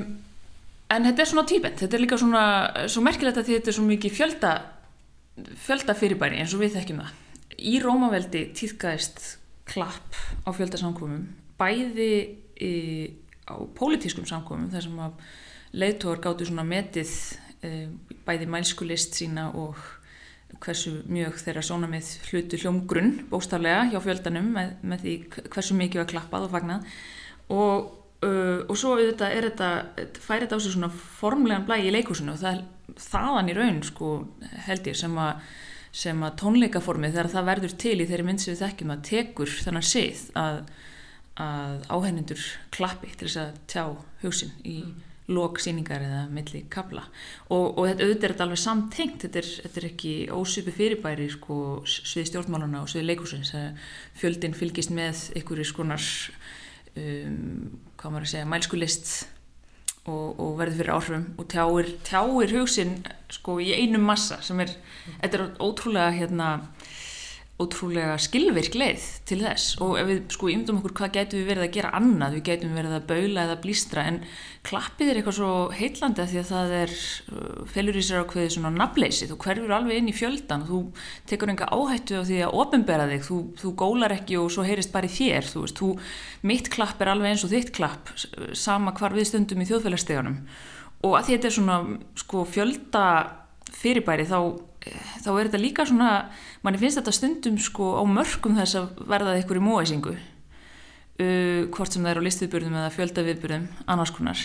[0.93, 2.45] en þetta er svona tíbent þetta er líka svona
[2.89, 4.53] svo merkilegt að þetta er svo mikið fjölda
[5.37, 7.15] fjölda fyrirbæri eins og við þekkjum það.
[7.63, 9.23] Í Rómaveldi týðgæðist
[9.69, 11.25] klapp á fjölda samkvömmum
[11.59, 12.13] bæði
[12.59, 12.73] í,
[13.47, 15.25] á pólitískum samkvömmum þar sem að
[15.79, 17.11] leiðtóar gáttu svona metið
[17.65, 17.87] e,
[18.27, 19.79] bæði mælskulist sína og
[20.61, 25.15] hversu mjög þeirra sónamið hlutu hljómgrunn bóstaflega hjá fjöldanum með, með því
[25.49, 26.91] hversu mikið var klappað og fagnað.
[27.53, 27.89] Og,
[28.23, 29.73] uh, og svo þetta, er þetta,
[30.23, 32.63] færi þetta á sig svona formlegan blægi í leikúsinu og það
[32.99, 34.15] þaðan í raun sko
[34.67, 35.45] held ég sem að
[35.93, 39.55] sem að tónleikaformið þegar það verður til í þeirri mynd sem við þekkjum að tekur
[39.61, 40.59] þannig sið að,
[41.45, 43.83] að áhennendur klappi til þess að tjá
[44.23, 44.95] hugsin í mm.
[45.37, 47.05] lóksýningar eða milli kabla
[47.53, 51.29] og, og þetta auðvitað er þetta alveg samtengt þetta er, þetta er ekki ósöpu fyrirbæri
[51.35, 53.53] sko, svið stjórnmáluna og svið leikursins
[54.17, 56.09] fjöldin fylgist með einhverjir skonar
[56.97, 57.69] um,
[58.03, 59.11] hvað maður að segja, mælskulist
[60.11, 62.97] og, og verður fyrir áhrifum og tjáir, tjáir hugsin
[63.31, 64.73] sko í einum massa sem er,
[65.21, 66.49] þetta er ótrúlega hérna
[67.63, 69.77] ótrúlega skilvirk leið til þess.
[69.83, 72.75] Og ef við sko ymdum okkur hvað getum við verið að gera annað, við getum
[72.77, 74.19] verið að baula eða blístra en
[74.67, 78.53] klappið er eitthvað svo heitlandi að því að það er uh, felur í sér ákveðið
[78.55, 80.83] svona nafleysi, þú hverfur alveg inn í fjöldan þú
[81.29, 84.93] tekur enga áhættu á því að ofinbera þig, þú, þú gólar ekki og svo heyrist
[84.95, 85.91] bara í þér, þú veist, þú
[86.47, 88.13] mitt klapp er alveg eins og þitt klapp
[88.55, 90.39] sama hvar við stundum í þjóðfélagsstegunum
[91.03, 91.77] og að þetta er svona
[92.19, 93.05] sko fjölda
[93.73, 94.37] fyrirbæri þá
[94.83, 96.09] þá er þetta líka svona
[96.65, 101.93] manni finnst þetta stundum sko á mörgum þess að verða eitthvað í móæsingu uh, hvort
[101.93, 104.43] sem það er á listviðburðum eða fjöldaviðburðum annars konar.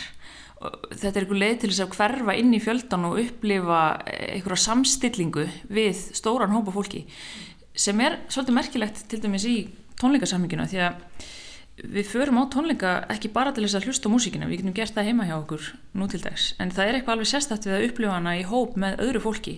[0.58, 5.44] Þetta er eitthvað leið til þess að hverfa inn í fjöldan og upplifa eitthvað samstillingu
[5.70, 7.04] við stóran hópa fólki
[7.78, 9.58] sem er svolítið merkilegt til dæmis í
[10.00, 11.28] tónleikasamingina því að
[11.78, 15.12] við förum á tónleika ekki bara til þess að hlusta músíkina, við getum gert það
[15.12, 18.16] heima hjá okkur nú til dags, en það er eitthvað alveg sérstætt við að upplifa
[18.16, 19.54] hana í hóp með öðru fólki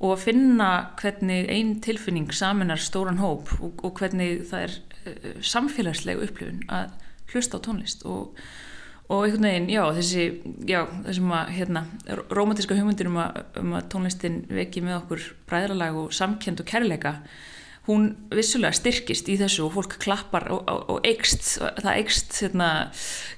[0.00, 0.68] og að finna
[1.00, 4.76] hvernig einn tilfinning saminar stóran hóp og, og hvernig það er
[5.06, 6.92] uh, samfélagsleg upplifun að
[7.32, 8.36] hlusta á tónlist og,
[9.08, 10.26] og einhvern veginn, já, þessi
[10.68, 11.84] já, þessum að, hérna,
[12.34, 17.18] romantíska hugmyndir um að, um að tónlistin veki með okkur bræðralag og samkend og kærleika
[17.84, 22.68] hún vissulega styrkist í þessu og fólk klappar og, og, og eikst, það eikst hérna,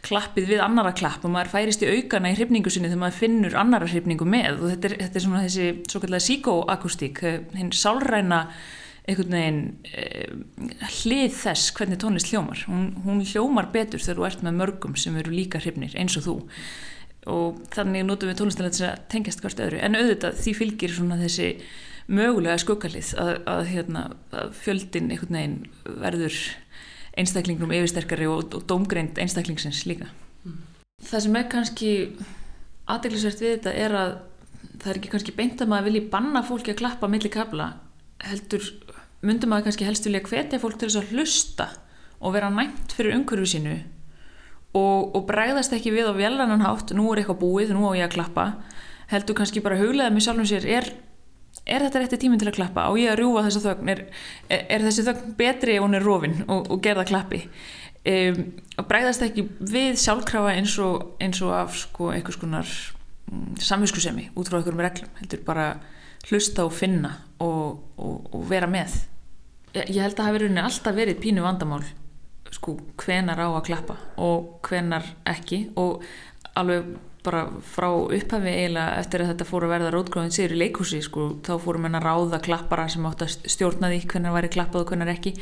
[0.07, 3.59] klappið við annara klapp og maður færist í aukana í hrifningu sinni þegar maður finnur
[3.59, 4.61] annara hrifningu með.
[4.61, 7.23] Og þetta er, þetta er svona þessi svo kallega síkóakustík,
[7.59, 8.43] hinn sálræna
[9.07, 9.61] einhvern veginn
[9.95, 10.31] eh,
[11.01, 12.63] hlið þess hvernig tónlist hljómar.
[12.71, 16.27] Hún, hún hljómar betur þegar þú ert með mörgum sem eru líka hrifnir eins og
[16.27, 16.37] þú.
[17.31, 19.83] Og þannig notum við tónlistina þess að tengjast hvert öðru.
[19.83, 21.53] En auðvitað því fylgir svona þessi
[22.07, 25.59] mögulega skuggalið að, að, hérna, að fjöldin einhvern veginn
[26.05, 26.39] verður
[27.17, 30.11] einstaklingnum yfirsterkari og, og domgreind einstaklingsins líka.
[30.45, 30.61] Mm.
[31.07, 31.93] Það sem er kannski
[32.87, 34.17] aðdeglisvert við þetta er að
[34.77, 37.73] það er ekki kannski beint að maður vilji banna fólki að klappa millir kabla
[38.27, 38.65] heldur
[39.27, 41.69] myndum maður kannski helst vilja hvetja fólk til þess að hlusta
[42.21, 43.77] og vera næmt fyrir umhverfu sínu
[44.77, 48.07] og, og bregðast ekki við á velrannan hátt nú er eitthvað búið, nú á ég
[48.07, 48.47] að klappa
[49.11, 50.91] heldur kannski bara huglega með sjálfum sér er
[51.67, 52.87] er þetta rétti tíminn til að klappa?
[52.87, 53.91] Á ég að rjúa þessa þögn?
[53.93, 54.03] Er,
[54.57, 57.43] er, þessi þögn betri ef hún er rofin og, og gerða klappi?
[58.07, 58.41] Um,
[58.79, 62.71] og bregðast ekki við sjálfkrafa eins og, eins og af sko, einhvers konar
[63.33, 65.69] um, samviskusemi út frá einhverjum reglum heldur bara
[66.29, 69.01] hlusta og finna og, og vera með.
[69.75, 71.83] Ég, ég held að það hafi verið alltaf verið pínu vandamál
[72.55, 76.05] sko hvenar á að klappa og hvenar ekki og
[76.57, 76.95] alveg
[77.27, 81.27] bara frá upphafi eiginlega eftir að þetta fór að verða rótgráðin sér í leikúsi sko,
[81.47, 84.83] þá fórum henn að ráða klappara sem átt að stjórna því hvernig það væri klappað
[84.85, 85.33] og hvernig ekki.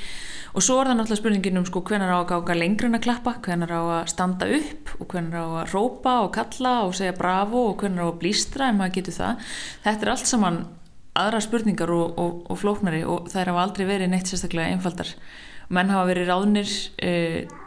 [0.55, 3.05] Og svo er það náttúrulega spurningin um sko, hvernig á að gága lengur en að
[3.09, 7.17] klappa hvernig á að standa upp og hvernig á að rópa og kalla og segja
[7.19, 9.51] bravo og hvernig á að blístra en maður getur það.
[9.87, 10.63] Þetta er allt saman
[11.15, 15.11] aðra spurningar og, og, og flóknari og er á aldrei verið neitt sérstaklega einfaldar
[15.73, 17.13] menn hafa verið ráðnir e,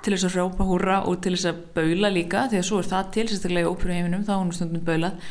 [0.05, 2.89] til þess að hrópa húra og til þess að baula líka því að svo er
[2.91, 5.29] það til sérstaklega í óperuheiminum þá er hún stundum baulað.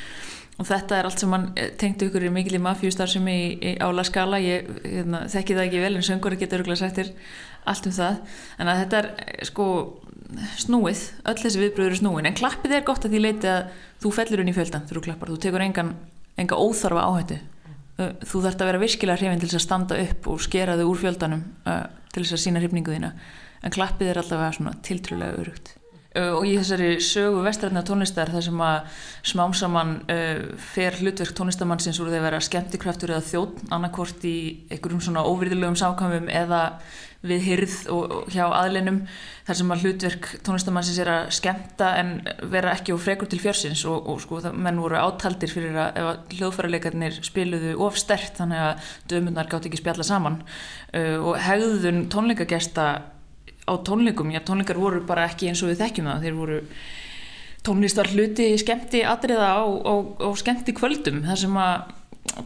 [0.57, 3.41] Og þetta er allt sem mann e, tengdu ykkur í mikil í mafjústar sem í,
[3.61, 7.13] í ála skala ég hérna, þekki það ekki vel en söngur getur örgulega sættir
[7.69, 8.23] allt um það.
[8.59, 9.67] En þetta er e, sko
[10.59, 12.31] snúið, öll þessi viðbröður er snúin.
[12.31, 13.69] En klappið er gott að því leiti að
[14.03, 15.93] þú fellur inn í fjöldan þegar þú klappar, þú tekur engan,
[16.41, 17.39] enga óþarfa áhættu
[17.97, 21.03] þú þarft að vera virkilega hrifin til þess að standa upp og skera þau úr
[21.05, 21.83] fjöldanum uh,
[22.13, 23.13] til þess að sína hrifningu þína.
[23.65, 25.77] En klappið er allavega svona tiltrúlega örugt
[26.17, 29.01] uh, og í þessari sögu vestræðna tónlistar þar sem að
[29.33, 34.37] smám saman uh, fer hlutverk tónlistamannsins úr því að vera skemmtikraftur eða þjótt annarkort í
[34.71, 36.63] einhverjum svona óvirðilegum sákamum eða
[37.29, 39.01] við hyrð og, og hjá aðlinum
[39.47, 42.13] þar sem að hlutverk tónlistamannsins er að skemmta en
[42.53, 46.01] vera ekki og frekur til fjörsins og, og sko það menn voru átaldir fyrir að
[46.01, 50.41] ef að hljóðfærarleikarnir spiluðu of stert þannig að dömunnar gátt ekki spjalla saman.
[50.91, 52.87] Uh, og hegðun tónleikagesta
[53.67, 56.61] á tónleikum, já tónleikar voru bara ekki eins og við þekkjum það, þeir voru
[57.67, 61.95] tónlist var hluti skemmti atriða á skemmti kvöldum þar sem að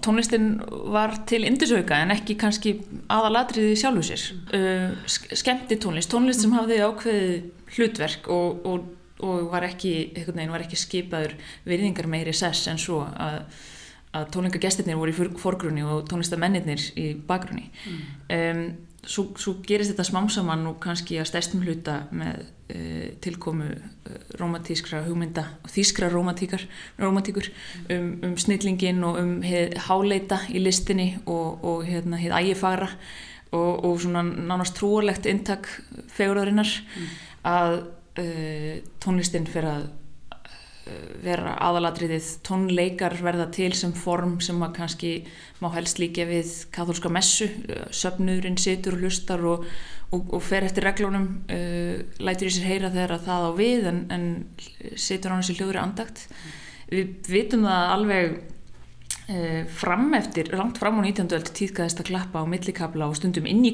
[0.05, 0.53] tónlistin
[0.93, 2.75] var til indisauka en ekki kannski
[3.11, 4.25] aðalatriði sjálfu sér.
[4.55, 8.87] Uh, skemmti tónlist, tónlist sem hafði ákveðið hlutverk og, og,
[9.25, 11.37] og var ekki, veginn var ekki skipaður
[11.69, 13.43] virðingar meiri sess en svo að,
[14.17, 17.71] að tónlingagestirnir voru í forgrunni og tónlistamennirnir í bakgrunni.
[17.87, 18.07] Mm.
[18.39, 18.65] um,
[19.07, 25.03] svo, svo gerist þetta smámsaman og kannski að stærstum hluta með uh, tilkomu uh, romantískra
[25.07, 26.67] hugmynda og þýskra romantíkar
[27.95, 32.91] um, um snillingin og um heið háleita í listinni og, og hérna heið ægifara
[33.53, 35.69] og, og svona nánast trúarlegt intak
[36.15, 37.17] fegurðarinnar mm.
[37.51, 37.81] að
[38.21, 39.89] uh, tónlistin fyrir að
[41.25, 42.29] vera aðalatriðið.
[42.47, 45.13] Tónleikar verða til sem form sem að kannski
[45.61, 47.51] má helst líka við katholska messu.
[47.95, 49.67] Söfnurinn situr og hlustar og,
[50.11, 54.01] og, og fer eftir reglunum uh, lætur í sér heyra þegar það á við en,
[54.15, 54.27] en
[54.97, 56.27] situr á hans í hljóðri andagt
[56.91, 58.33] við vitum það alveg
[59.71, 61.29] fram eftir, langt fram á 19.
[61.37, 63.71] öll tíðkaðist að klappa á millikabla og stundum inn í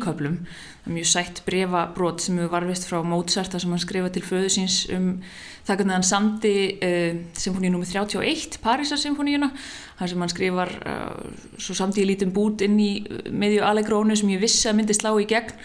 [0.86, 4.86] er mjög sætt brefabrót sem við varfist frá Mozart sem hann skrifa til föðu síns
[4.92, 5.22] um
[5.66, 7.88] það hvernig hann samdi uh, symfóníu nr.
[7.88, 9.50] 31, Parísar symfóníuna
[9.98, 11.26] þar sem hann skrifar uh,
[11.58, 12.92] svo samdi ég lítið bút inn í
[13.32, 15.56] meðju allegrónu sem ég vissi að myndi slá í gegn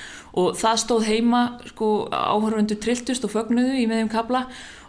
[0.41, 4.80] og það stóð heima sko, áhörfundur trilltust og fögnuðu í meðjum kabla og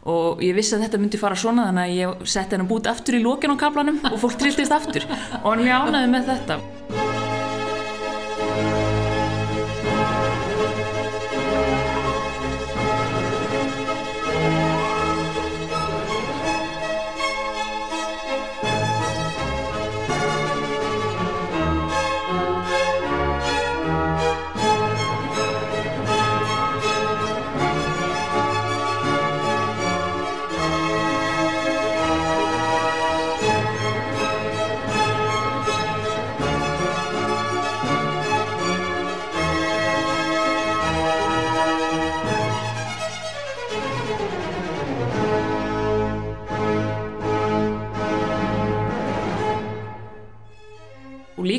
[0.43, 3.23] ég vissi að þetta myndi fara svona þannig að ég setti hennar bút aftur í
[3.23, 5.07] lókin á kablanum og fólk trilltist aftur.
[5.43, 7.12] Og hann ljánaði með þetta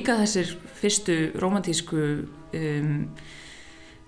[0.04, 0.50] líka þessir
[0.82, 2.00] fyrstu romantísku
[2.60, 3.06] um,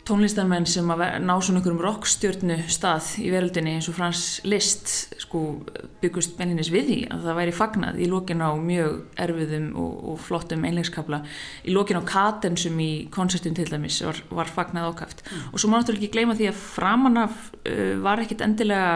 [0.05, 4.91] tónlistarmenn sem að ná svona einhverjum rockstjörnu stað í veröldinni eins og Frans Liszt
[5.23, 5.63] sko,
[6.03, 10.19] byggust menninis við því að það væri fagnad í lókin á mjög erfiðum og, og
[10.27, 11.23] flottum einlegskabla
[11.63, 15.47] í lókin á Katensum í koncertum til dæmis var, var fagnad ákæft mm.
[15.55, 18.91] og svo má náttúrulega ekki gleyma því að framanaf uh, var ekkit endilega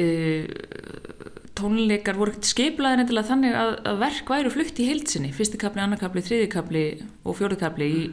[0.00, 5.82] uh, tónleikar voru skeiplaðir endilega þannig að, að verk væru flutt í heilsinni fyrsti kapli,
[5.84, 6.84] annarkapli, þriði kapli
[7.24, 8.06] og fjóri kapli í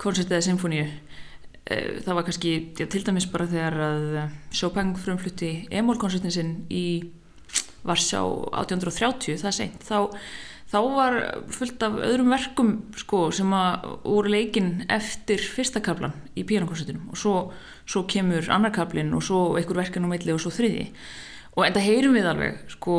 [0.00, 0.86] koncertið eða symfóníu
[1.62, 4.06] það var kannski já, til dæmis bara þegar að
[4.54, 6.86] Chopin frumflutti Emol-koncertin sinn í
[7.86, 10.10] Varsjá 1830 það seint, þá,
[10.70, 11.18] þá var
[11.54, 17.20] fullt af öðrum verkum sko, sem að voru leikin eftir fyrsta kaplan í pianokoncertinum og
[17.20, 17.36] svo,
[17.86, 20.90] svo kemur annarkaplin og svo einhver verkan á milli og svo þriði
[21.56, 22.96] og enda heyrum við alveg sko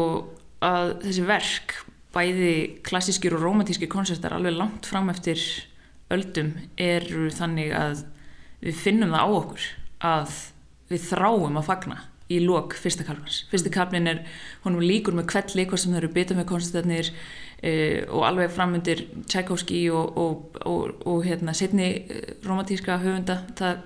[0.63, 1.75] að þessi verk
[2.13, 5.41] bæði klassískir og romantískir koncertar alveg langt fram eftir
[6.13, 8.03] öldum eru þannig að
[8.63, 9.69] við finnum það á okkur
[10.13, 10.35] að
[10.91, 13.43] við þráum að fagna í lok fyrsta kalvans.
[13.51, 14.21] Fyrsta kalvin er
[14.63, 17.09] honum líkur með kvelli, hvað sem þau eru bitað með koncertarnir
[17.59, 17.73] e,
[18.07, 21.89] og alveg framöndir Tchaikovsky og, og, og, og hérna, setni
[22.45, 23.83] romantíska höfunda það,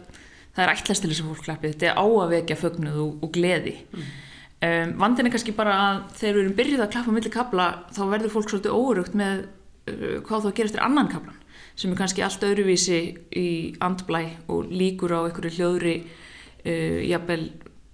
[0.54, 3.34] það er ætlast til þess að fólk klappi þetta er á að vekja fögnuð og
[3.34, 4.08] gleði mm.
[4.58, 8.00] Um, vandin er kannski bara að þegar við erum byrjuð að klappa millir kabla þá
[8.10, 11.36] verður fólk svolítið óurugt með uh, hvað þá gerir eftir annan kablan
[11.78, 13.02] sem er kannski allt öðruvísi
[13.38, 13.50] í
[13.86, 17.43] andblæ og líkur á einhverju hljóðri uh, jafnvel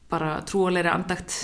[0.07, 1.35] bara trúalegri andagt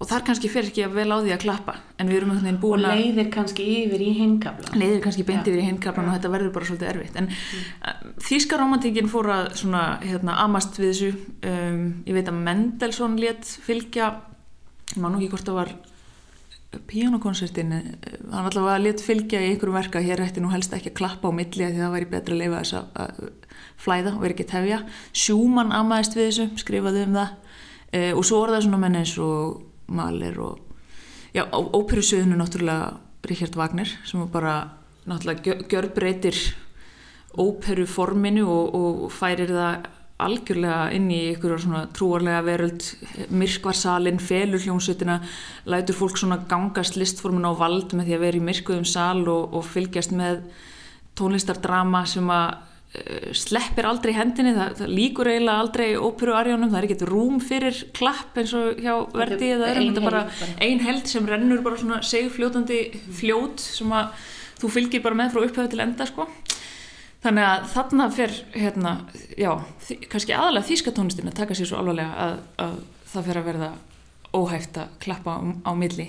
[0.00, 2.48] og þar kannski fer ekki að vel á því að klappa en við erum einhvern
[2.48, 6.08] veginn búin að og leiðir kannski yfir í hinkablan leiðir kannski beint yfir í hinkablan
[6.08, 7.20] og þetta verður bara svolítið erfitt.
[7.20, 8.16] En mm.
[8.24, 11.12] þýska romantíkin fór að svona, hérna, amast við þessu.
[11.44, 14.10] Um, ég veit að Mendelssohn létt fylgja
[14.94, 15.76] ég man nú ekki hvort það var
[16.90, 20.02] píjónukonsertin hann allavega létt fylgja í einhverjum verka.
[20.02, 22.60] Hér ætti nú helst ekki að klappa á milli því það væri betra að leifa
[22.60, 23.24] þess að
[23.80, 24.78] flæða og vera ekki tefja.
[25.12, 27.34] Sjúmann amaðist við þessu, skrifaði um það.
[27.90, 30.58] E, og svo það svona menn eins og Mahler og
[31.34, 34.70] já, óperusuðinu náttúrulega Richard Wagner sem bara
[35.06, 36.36] náttúrulega gjör breytir
[37.38, 39.88] óperuforminu og, og færir það
[40.20, 42.84] algjörlega inn í ykkur svona trúarlega veröld.
[43.32, 45.20] Myrkvarsalinn, felur hljómsutina
[45.70, 49.54] lætur fólk svona gangast listformin á vald með því að vera í myrkuðum sal og,
[49.56, 50.42] og fylgjast með
[51.18, 52.58] tónlistardrama sem að
[53.38, 58.40] sleppir aldrei hendinni, það, það líkur eiginlega aldrei óperuarjónum, það er ekkert rúm fyrir klapp
[58.40, 60.22] eins og hjá verdi eða öðrum, þetta er bara
[60.66, 62.80] ein held sem rennur bara svona segfljótandi
[63.20, 64.26] fljót sem að
[64.60, 66.26] þú fylgir bara með frá upphauð til enda sko
[67.20, 68.92] Þannig að þarna fer, hérna,
[69.36, 69.50] já,
[70.08, 72.78] kannski aðalega þýska tónlistin að taka sér svo alvarlega að, að
[73.12, 73.68] það fer að verða
[74.30, 76.06] óhæft að klappa á, á milli.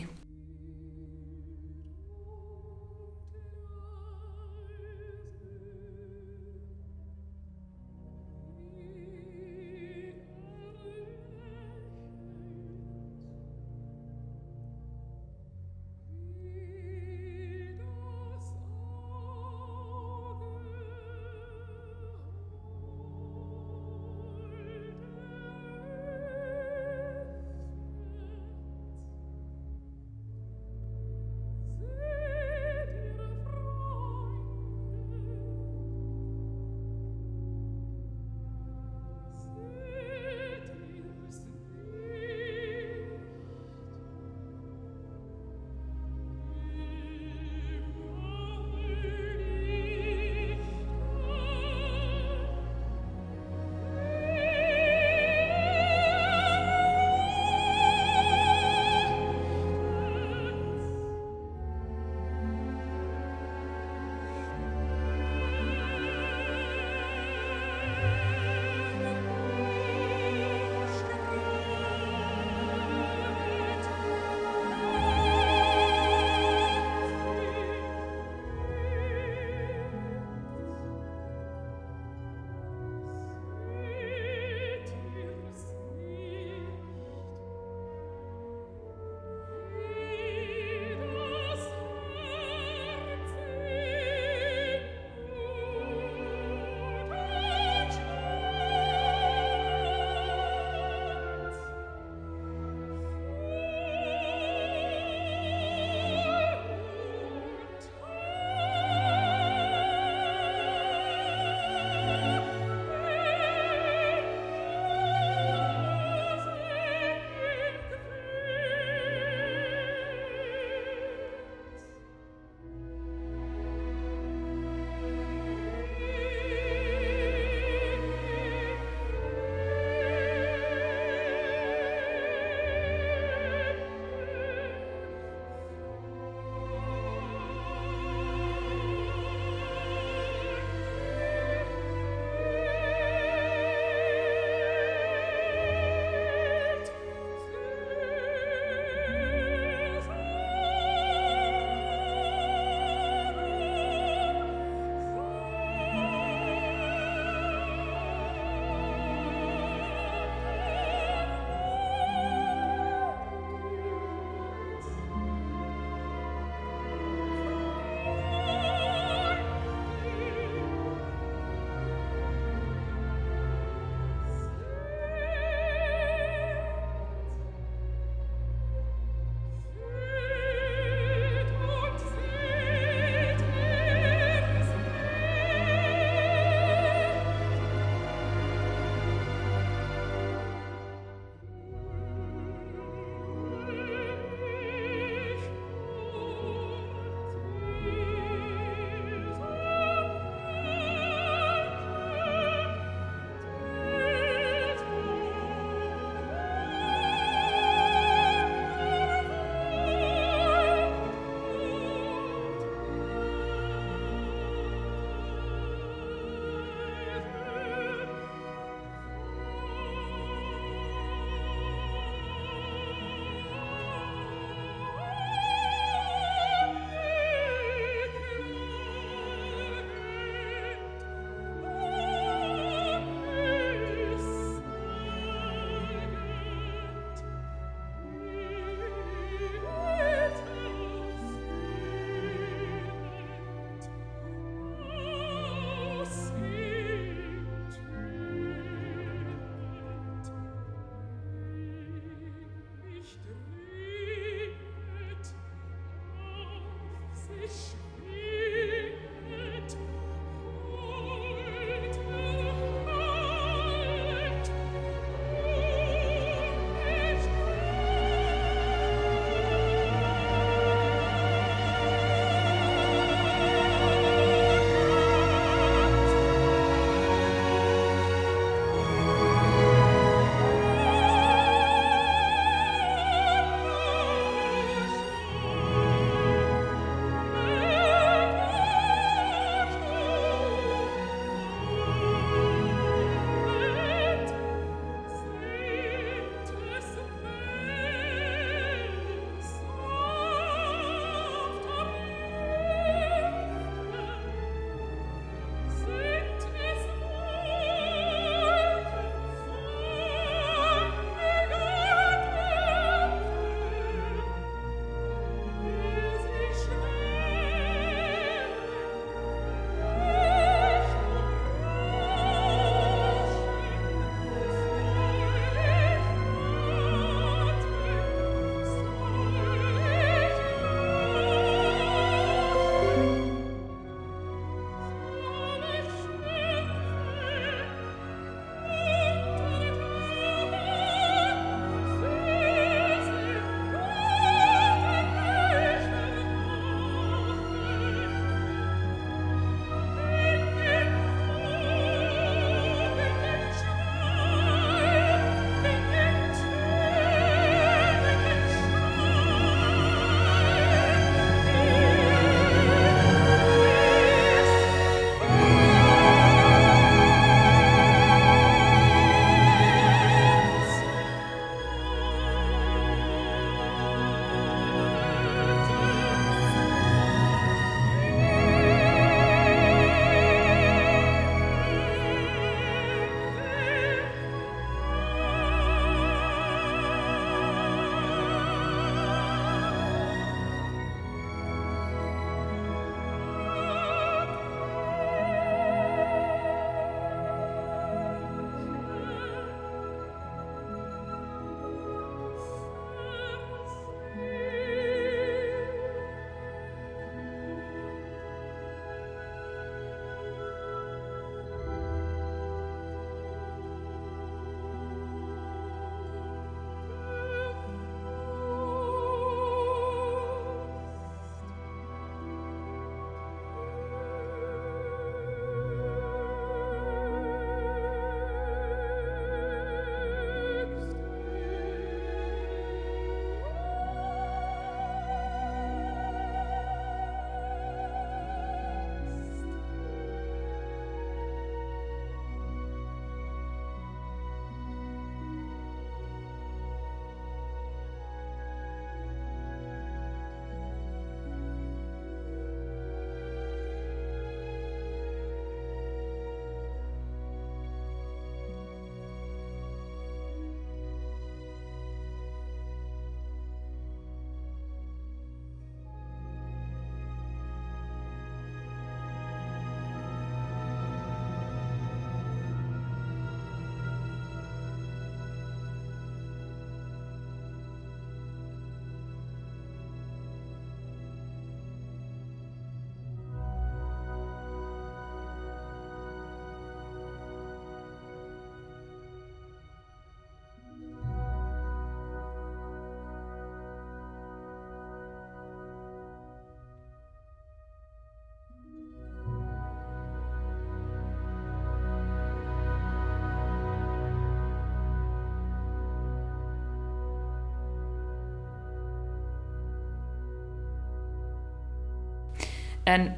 [512.89, 513.11] En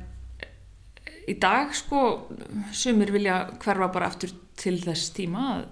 [1.30, 2.02] í dag sko
[2.76, 5.64] sumir vilja hverfa bara aftur til þess tíma að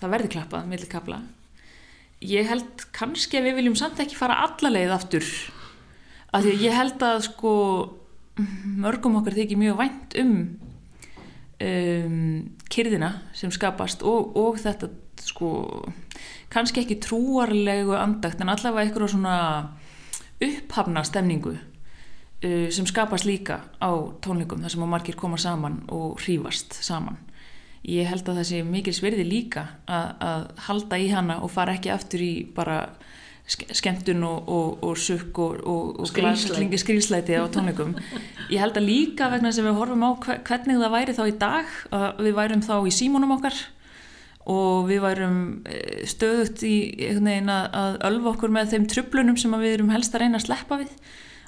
[0.00, 1.20] það verði klappað millir kapla
[2.20, 5.28] ég held kannski að við viljum samt ekki fara alla leið aftur.
[6.30, 7.52] Af því að ég held að sko
[8.80, 10.34] mörgum okkar þykir mjög vænt um
[11.60, 12.20] um,
[12.72, 14.88] kyrðina sem skapast og, og þetta
[15.20, 15.50] sko
[16.52, 19.34] kannski ekki trúarlegu andagt en allavega eitthvað svona
[20.40, 21.56] upphafna stemningu
[22.72, 23.90] sem skapast líka á
[24.24, 27.18] tónleikum þar sem að margir koma saman og hrífast saman.
[27.84, 31.74] Ég held að það sé mikil sverði líka að, að halda í hana og fara
[31.78, 32.82] ekki aftur í bara
[33.50, 36.78] skemmtun og, og, og sukk og, og Skrílslæti.
[36.78, 37.96] skrýlslæti á tónleikum.
[38.52, 41.34] Ég held að líka vegna sem við horfum á hve- hvernig það væri þá í
[41.40, 41.72] dag
[42.20, 43.56] við værum þá í símónum okkar
[44.50, 46.76] og við værum eh, stöðugt í
[47.10, 50.78] að, að ölfa okkur með þeim trublunum sem við erum helst að reyna að sleppa
[50.84, 50.94] við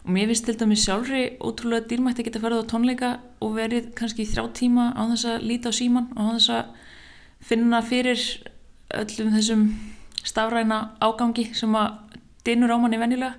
[0.02, 3.92] og mér finnst til dæmis sjálfri ótrúlega dýrmætt að geta farið á tónleika og verið
[3.98, 6.64] kannski í þrjá tíma á þess að líta á síman og á þess að
[7.42, 8.24] finna fyrir
[8.98, 9.62] öllum þessum
[10.26, 13.36] stafræna ágangi sem að dynur á manni venjulega.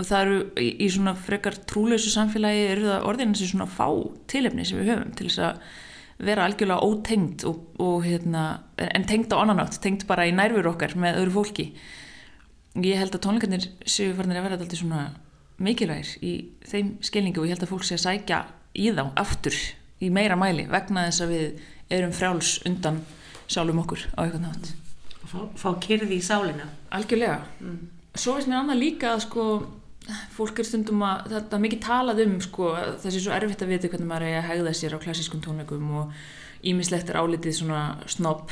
[0.00, 3.86] Og það eru í, í svona frekar trúlausu samfélagi eru það orðin þessi svona fá
[4.32, 5.64] tilefni sem við höfum til þess að
[6.22, 8.44] vera algjörlega ótengd og, og hérna,
[8.78, 11.66] en tengd á annan átt, tengd bara í nærfur okkar með öðru fólki.
[12.80, 15.04] Ég held að tónleikarnir séu farinir að vera alltaf svona
[15.64, 16.32] mikilvægir í
[16.68, 18.44] þeim skilningu og ég held að fólk sé að sækja
[18.74, 19.56] í þá aftur
[20.02, 23.02] í meira mæli vegna þess að við erum frjáls undan
[23.46, 24.72] sjálfum okkur á eitthvað nátt
[25.32, 26.66] Fá, fá kyrði í sálina.
[26.92, 27.38] Algjörlega.
[28.18, 29.44] Svo veist mér annað líka að sko
[30.34, 33.72] fólk er stundum að þetta er mikið talað um sko það sé svo erfitt að
[33.72, 36.16] vita hvernig maður er að hegða sér á klassískum tónleikum og
[36.66, 38.50] ímislegt er álitið svona snopp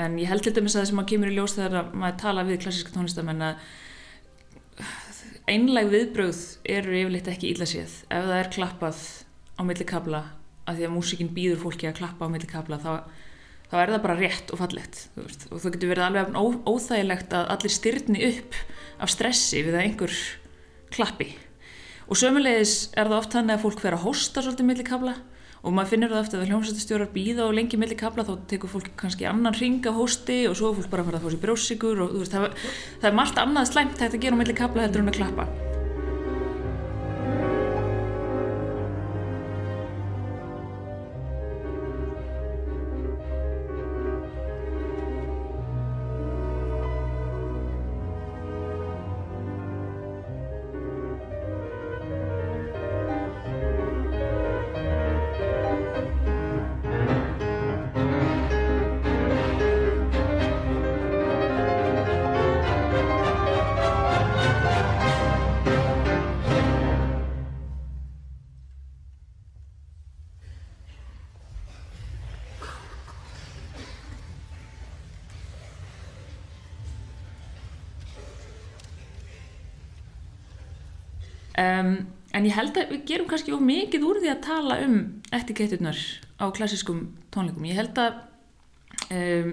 [0.00, 2.20] en ég held til dæmis að það sem að kemur í ljós þegar að maður
[2.22, 3.66] tala við klassíska tónlistamenn að
[5.50, 6.40] einlæg viðbröð
[6.76, 8.00] eru yfirleitt ekki illa séð.
[8.08, 9.02] Ef það er klappað
[9.54, 10.22] á milli kabla
[10.64, 12.92] að því að músikinn býður fólki að klappa á milli kabla þá,
[13.68, 15.46] þá er það bara rétt og fallegt veist.
[15.50, 18.58] og það getur verið alveg ó, óþægilegt að allir styrni upp
[19.04, 20.16] af stressi við að einhver
[20.94, 21.28] klappi.
[22.08, 25.14] Og sömulegis er það oft þannig að fólk fer að hósta svolítið milli kabla
[25.64, 28.90] og maður finnur það eftir að hljómsættistjórar býða og lengi milli kabla þá tekur fólk
[29.00, 31.44] kannski annan ring af hósti og svo er fólk bara að fara að fá sér
[31.46, 32.66] brjósikur og veist, það,
[33.00, 35.73] það er margt annað slæmt hægt að gera á milli kabla heldur en að klappa
[82.54, 84.98] ég held að við gerum kannski of mikið úr því að tala um
[85.34, 85.98] etiketturnar
[86.38, 87.66] á klassískum tónleikum.
[87.66, 88.20] Ég held að
[89.10, 89.48] um,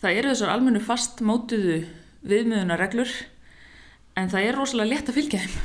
[0.00, 1.82] það eru þessar almennu fast mótuðu
[2.24, 3.12] viðmiðunarreglur
[4.16, 5.58] en það er rosalega létt að fylgja þeim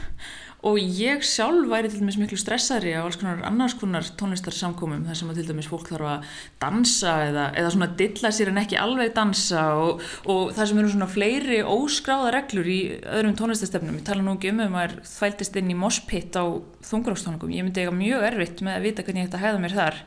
[0.67, 5.15] og ég sjálf væri til dæmis miklu stressari á alls konar annars konar tónlistarsamkomum þar
[5.15, 8.79] sem að til dæmis fólk þarf að dansa eða, eða svona dilla sér en ekki
[8.81, 14.05] alveg dansa og, og það sem eru svona fleiri óskráða reglur í öðrum tónlistarstefnum, ég
[14.09, 16.43] tala nú ekki um ef maður þvæltist inn í mospitt á
[16.89, 19.79] þungurákstónleikum, ég myndi eiga mjög erfitt með að vita hvernig ég ætti að hæða mér
[19.79, 19.99] þar.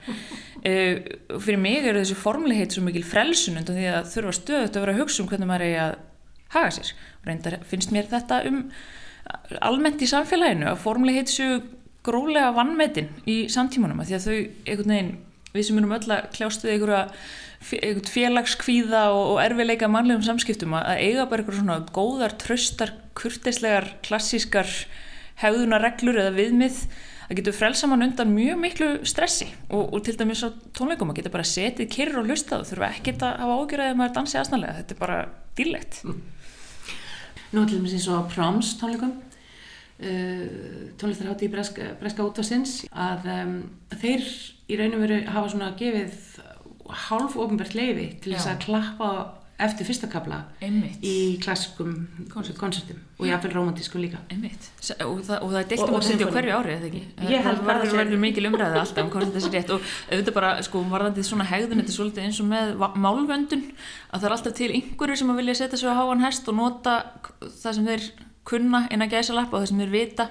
[0.63, 0.95] Uh,
[1.45, 4.97] fyrir mig eru þessi formligheit svo mikil frelsun undan því að þurfa stöðut að vera
[4.97, 5.95] að hugsa um hvernig maður eigi að
[6.53, 6.97] haga sér.
[7.21, 8.67] Og reyndar finnst mér þetta um
[9.61, 11.61] almennt í samfélaginu að formlegheit séu
[12.07, 15.13] grólega vannmetin í samtímanum að því að þau einhvern veginn
[15.53, 17.05] við sem erum öll að kljást við einhverja
[18.11, 24.71] félagskvíða og, erfiðleika mannlegum samskiptum að eiga bara einhverja svona góðar, tröstar, kurtislegar, klassískar
[25.43, 26.81] hegðunarreglur eða viðmið
[27.29, 31.33] það getur frelsamann undan mjög miklu stressi og, og til dæmis á tónleikum að geta
[31.33, 34.79] bara setið kyrr og hlustað og þurfa ekkert að hafa ágjörðið að maður dansi aðsnalega,
[34.81, 35.21] þetta er bara
[35.59, 36.03] dýrlegt
[37.53, 40.47] Nú til dæmis eins og proms tónleikum uh,
[41.01, 43.59] tónlistarhátti í Breska, Breska útvarsins að um,
[44.01, 44.25] þeir
[44.73, 46.17] í raunum veru hafa svona gefið
[47.09, 49.13] hálf ofinbært leifi til þess að klappa
[49.67, 50.99] eftir fyrsta kabla Einmitt.
[51.05, 51.93] í klassikum
[52.33, 52.99] konsertum.
[53.19, 54.19] og jáfnvel romantískum líka.
[55.07, 56.33] Og það, og það er deilt um að sinfóníu.
[56.35, 57.03] hverju ári eða ekki?
[57.31, 59.71] Ég held það bara að sé- verður mikil umræði alltaf um hvort þetta sé rétt.
[59.71, 62.75] Og auðvitað bara sko varðandi svona hegðun þetta er svolítið eins og með
[63.07, 63.65] málvöndun
[64.13, 66.55] að það er alltaf til einhverju sem að vilja setja sig á háan hest og
[66.57, 66.99] nota
[67.41, 68.11] það sem þeir
[68.45, 70.25] kunna innan gæsalappa og það sem þeir vita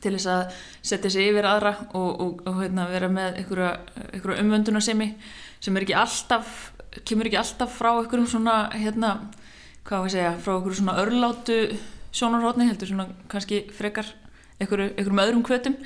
[0.00, 5.10] til þess að setja sig yfir aðra og, og, og hérna, vera með einhverja umvöndunarsemi
[5.60, 6.72] sem er ekki alltaf
[7.02, 9.14] kemur ekki alltaf frá einhverjum svona hérna,
[9.84, 11.58] hvað var að segja, frá einhverjum svona örlátu
[12.14, 14.10] sjónarhóttni heldur svona kannski frekar
[14.60, 15.78] einhverjum, einhverjum öðrum kvötum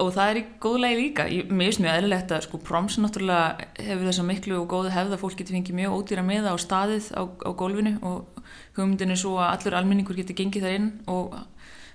[0.00, 3.66] og það er í góðlegi líka, ég, mér finnst mjög eðlilegt að sko proms náttúrulega
[3.76, 6.56] hefur þess að miklu og góðu hefð að fólk getur fengið mjög ódýra meða á
[6.62, 8.40] staðið á, á gólfinu og
[8.78, 11.36] hugmyndin er svo að allur almenningur getur gengið þar inn og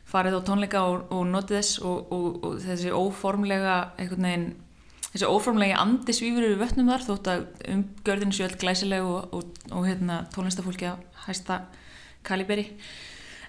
[0.06, 4.48] farið á tónleika og, og notið þess og, og, og þessi óformlega einhvern veginn
[5.16, 10.26] þessi óformlega andi svífur yfir vötnum þar þótt að umgjörðin séu öll glæsileg og hérna,
[10.36, 11.62] tónlistafólki að hæsta
[12.28, 12.68] kaliberi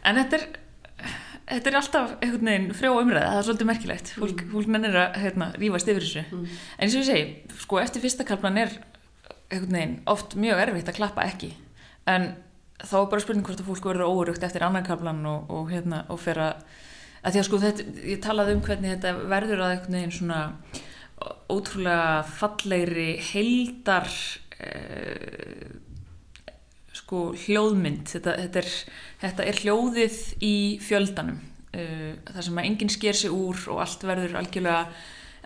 [0.06, 0.46] en þetta er
[1.46, 4.52] þetta er alltaf einhvern veginn frjó umræða, það er svolítið merkilegt fólk, mm.
[4.54, 6.46] fólk mennir að hérna, rífast yfir þessu mm.
[6.46, 8.72] en eins og ég segi, sko eftir fyrsta kalpan er
[9.50, 11.52] einhvern veginn oft mjög erfitt að klappa ekki
[12.10, 12.32] en
[12.82, 16.02] þá er bara spurning hvort að fólk verður óurugt eftir annan kalpan og, og hérna
[16.12, 16.66] og fer að,
[17.22, 20.40] að því að sko þetta, ég talaði um hvernig þetta verður að einhvern veginn svona
[21.52, 24.08] ótrúlega fallegri heildar
[24.60, 25.68] eh,
[26.96, 28.08] sko hljóðmynd.
[28.14, 28.72] Þetta, þetta, er,
[29.22, 31.38] þetta er hljóðið í fjöldanum
[31.76, 34.80] uh, þar sem að enginn sker sig úr og allt verður algjörlega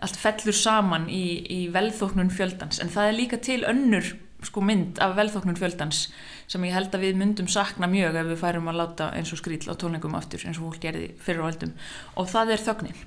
[0.01, 2.79] allt fellur saman í, í velþóknun fjöldans.
[2.81, 4.07] En það er líka til önnur
[4.41, 6.07] sko mynd af velþóknun fjöldans
[6.49, 9.41] sem ég held að við myndum sakna mjög ef við færum að láta eins og
[9.41, 11.75] skrýll á tónleikum aftur eins og fólk gerði fyrir og heldum
[12.17, 13.03] og það er þögnin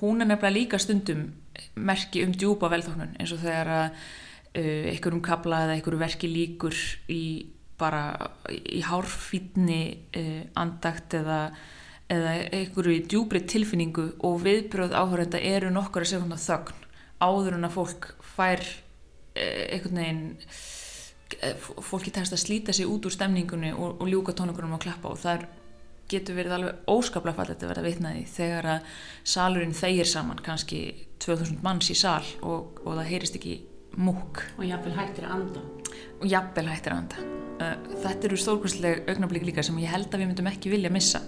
[0.00, 1.28] hún er nefnilega líka stundum
[1.74, 6.76] merki um djúpa velþóknun eins og þegar að uh, einhverjum kabla eða einhverju verki líkur
[7.12, 7.22] í
[7.78, 8.02] bara
[8.58, 9.82] í hárfítni
[10.18, 11.40] uh, andagt eða,
[12.10, 16.86] eða einhverju djúbri tilfinningu og viðbröð áhörenda eru nokkara sekundar þögn
[17.22, 20.24] áður en að fólk fær uh, einhvern veginn
[21.38, 25.14] uh, fólki tæst að slíta sig út úr stemningunni og, og ljúka tónleikunum að klappa
[25.14, 25.48] og það er,
[26.08, 28.92] getur verið alveg óskaplega fallet að vera vitnaði þegar að
[29.34, 30.82] salurinn þeir saman kannski
[31.24, 33.56] 2000 manns í sal og, og það heyrist ekki
[33.98, 34.44] múk.
[34.58, 35.64] Og jafnvel hættir að anda.
[36.20, 37.26] Og jafnvel hættir að anda.
[37.58, 41.24] Uh, þetta eru stórkvæmslega augnablík líka sem ég held að við myndum ekki vilja missa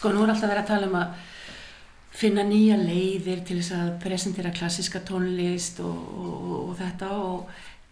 [0.00, 1.16] Sko nú er alltaf verið að tala um að
[2.16, 7.50] finna nýja leiðir til þess að presentera klassiska tónlist og, og, og þetta og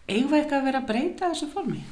[0.08, 1.82] eigum við eitthvað að vera að breyta þessu formi?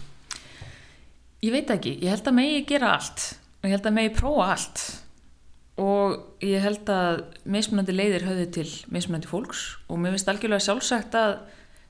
[1.45, 3.27] Ég veit ekki, ég held að megi gera allt
[3.61, 4.87] og ég held að megi prófa allt
[5.85, 7.21] og ég held að
[7.59, 11.37] mismunandi leiðir höfðu til mismunandi fólks og mér finnst algjörlega sjálfsagt að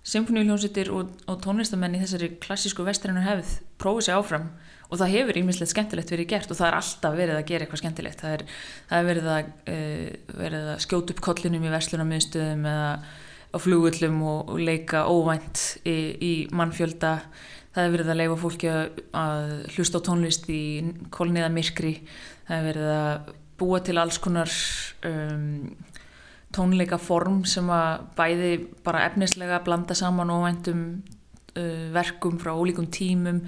[0.07, 4.49] symfóníuljónsittir og, og tónlistamenn í þessari klassísku vestrænu hefð prófið sér áfram
[4.87, 7.83] og það hefur ímislegt skemmtilegt verið gert og það er alltaf verið að gera eitthvað
[7.83, 8.23] skemmtilegt.
[8.23, 8.45] Það er,
[8.91, 12.93] það er verið, að, uh, verið að skjóta upp kollinum í verslunarmiðstöðum eða
[13.47, 17.17] á flugullum og, og leika óvænt í, í mannfjölda.
[17.75, 20.63] Það er verið að leifa fólki að, hlusta á tónlist í
[21.13, 21.97] kolniða myrkri
[22.47, 24.53] það er verið að búa til alls konar
[25.09, 25.73] um,
[26.57, 28.53] tónleika form sem að bæði
[28.87, 30.85] bara efnislega blanda saman óvæntum
[31.57, 33.43] uh, verkum frá ólíkum tímum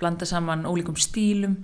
[0.00, 1.60] blanda saman ólíkum stílum.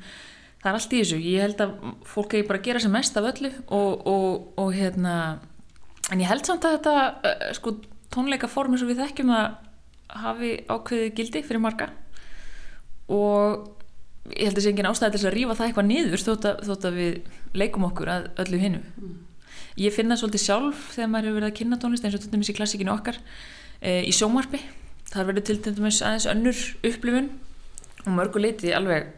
[0.60, 1.74] Það er allt í þessu, ég held að
[2.04, 5.14] fólk hefur bara að gera sem mest af öllu og, og, og hérna
[6.12, 6.94] en ég held samt að þetta
[7.24, 7.78] uh, sko,
[8.12, 9.50] tónleika form eins og við þekkjum að
[10.20, 11.90] hafi ákveðið gildi fyrir marga.
[13.10, 13.70] Og
[14.34, 16.62] ég held að það sé engin ástæði til að rífa það eitthvað niður þótt að,
[16.68, 19.18] þótt að við leikum okkur að öllu hinnu mm.
[19.80, 22.50] Ég finna svolítið sjálf þegar maður hefur verið að kynna tónlist eins og til dæmis
[22.52, 23.18] í klassikinu okkar
[23.80, 24.60] e, í sjómarpi,
[25.10, 27.30] þar verður til dæmis aðeins önnur upplifun
[28.06, 29.10] og mörgu leiti alveg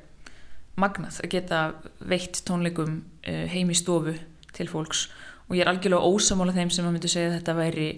[0.80, 1.62] magnað að geta
[2.00, 4.16] veitt tónleikum e, heim í stofu
[4.56, 5.06] til fólks.
[5.48, 7.88] Og ég er algjörlega ósamála þeim sem að myndu segja að þetta væri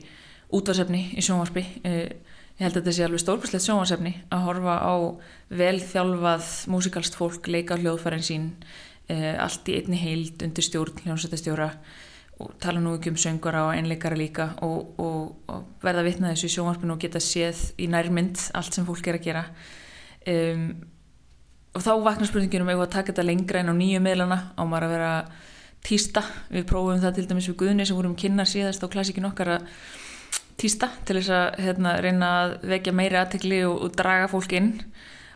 [0.55, 1.95] útvarsefni í sjómarpi e,
[2.55, 4.95] Ég held að þetta sé alveg stórkvæslegt sjónvarsefni að horfa á
[5.59, 8.45] velþjálfað músikalst fólk, leika hljóðfærin sín,
[9.11, 11.73] allt í einni heild undir stjórn, hljómsættastjóra
[12.43, 16.49] og tala nú ekki um söngara og einleikara líka og, og, og verða vitna þessu
[16.49, 19.45] í sjónvarpinu og geta séð í nærmynd allt sem fólk er að gera.
[20.27, 20.69] Um,
[21.75, 24.63] og þá vaknar spurninginum ef við að taka þetta lengra inn á nýju meðlana á
[24.63, 25.13] maður að vera
[25.85, 26.25] týsta.
[26.51, 29.69] Við prófum það til dæmis við Guðni sem vorum kynna síðast á klassikin okkar að
[30.59, 34.73] týsta til þess að hérna, reyna að vekja meiri aðtekli og, og draga fólk inn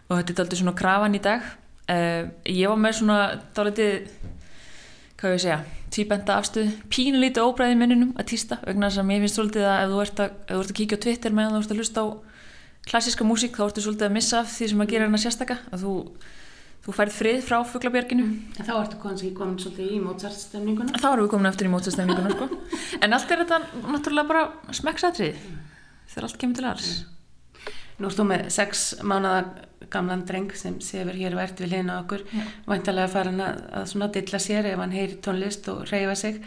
[0.08, 3.18] og þetta er aldrei svona krafan í dag uh, ég var með svona
[3.56, 4.12] dálítið
[5.18, 5.58] hvað ég segja,
[5.90, 9.92] tvíbenda afstöð pínulítið óbræði minnunum að týsta vegna þess að mér finnst svolítið að ef
[9.92, 12.06] þú ert að, þú ert að kíkja á Twitter meðan þú ert að hlusta á
[12.88, 15.84] klassiska músík þá ertu svolítið að missa af því sem að gera hérna sérstaka að
[15.84, 15.94] þú
[16.86, 21.26] þú færð frið frá fugglabjörginu en þá ertu kannski komin svolítið í mótsartstemninguna þá erum
[21.26, 22.48] við komin eftir í mótsartstemninguna sko.
[23.02, 23.58] en allt er þetta
[23.90, 25.42] náttúrulega bara smekksatrið
[26.08, 26.92] þegar allt kemur til alls
[27.98, 32.24] Nú ertu með sex mánada gamlan dreng sem sefur hér vært við liðna okkur.
[32.68, 36.40] Væntalega fara hann að, að svona dilla sér ef hann heyri tónlist og reyfa sig.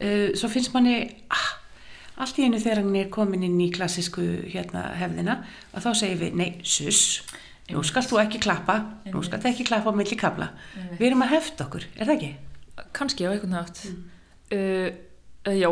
[0.00, 0.96] Uh, svo finnst manni
[1.28, 1.48] ah,
[2.24, 5.42] allt í einu þegar hann er komin inn í klassísku hérna hefðina
[5.74, 7.20] og þá segir við, nei, sus
[7.70, 8.80] nú skalt þú ekki klappa.
[9.12, 10.54] Nú skalt ekki klappa á milli kabla
[10.96, 12.32] við erum að hefta okkur, er það ekki?
[12.92, 14.02] kannski á einhvern nátt mm.
[14.56, 14.88] uh,
[15.48, 15.70] já,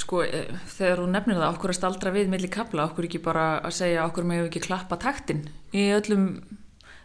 [0.00, 3.46] sko uh, þegar þú nefnir það, okkur að staldra við milli kabla, okkur ekki bara
[3.60, 5.44] að segja okkur með ekki klappa taktin
[5.76, 6.28] í öllum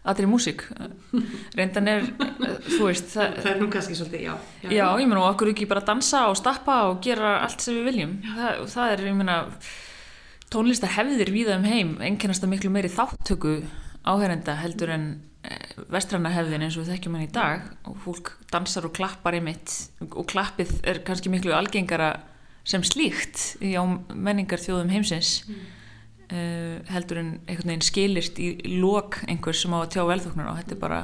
[0.09, 0.63] aðri músík?
[1.57, 2.07] Reyndan er,
[2.69, 4.33] þú veist það, það er nú kannski svolítið, já
[4.63, 7.77] já, já ég menn og okkur ekki bara dansa og stappa og gera allt sem
[7.77, 8.15] við viljum?
[8.31, 9.37] Það, það er, ég menna
[10.49, 13.59] tónlistar hefðir viða um heim, ennkennast að miklu meiri þáttöku
[14.07, 15.09] áherenda heldur en
[15.49, 19.37] eh, vestranna hefðin eins og við þekkjum hann í dag og fólk dansar og klappar
[19.37, 19.75] í mitt
[20.09, 22.13] og klappið er kannski miklu algengara
[22.69, 23.73] sem slíkt í
[24.13, 25.61] menningar þjóðum heimsins mm.
[26.29, 30.59] uh, heldur en einhvern veginn skilist í lok einhvers sem á að tjá velþóknar og
[30.59, 30.99] þetta er bara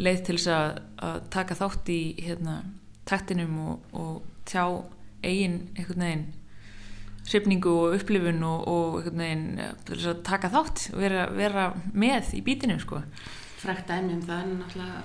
[0.00, 2.56] leið til þess að, að taka þátt í hérna,
[3.08, 4.64] taktinum og, og tjá
[5.24, 6.26] eigin einhvern veginn
[7.24, 9.60] hrifningu og upplifun og, og veginn,
[10.26, 13.00] taka þátt og vera, vera með í bítinu sko.
[13.64, 14.98] Frækt dæmi um það er náttúrulega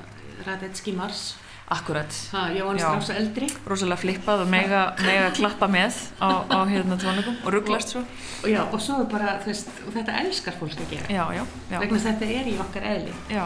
[0.48, 1.30] Radetski Mars.
[1.70, 2.16] Akkurat.
[2.32, 3.46] Ha, Jóhann Strauss eldri.
[3.70, 8.02] Rósalega flippað og mega, mega klappa með á, á hérna tónleikum og rugglast svo.
[8.42, 11.06] Og, já, og svo bara, veist, og þetta elskar fólk að gera.
[11.14, 11.78] Já, já, já.
[11.84, 13.14] vegna þetta er í okkar eðli.
[13.30, 13.46] Já,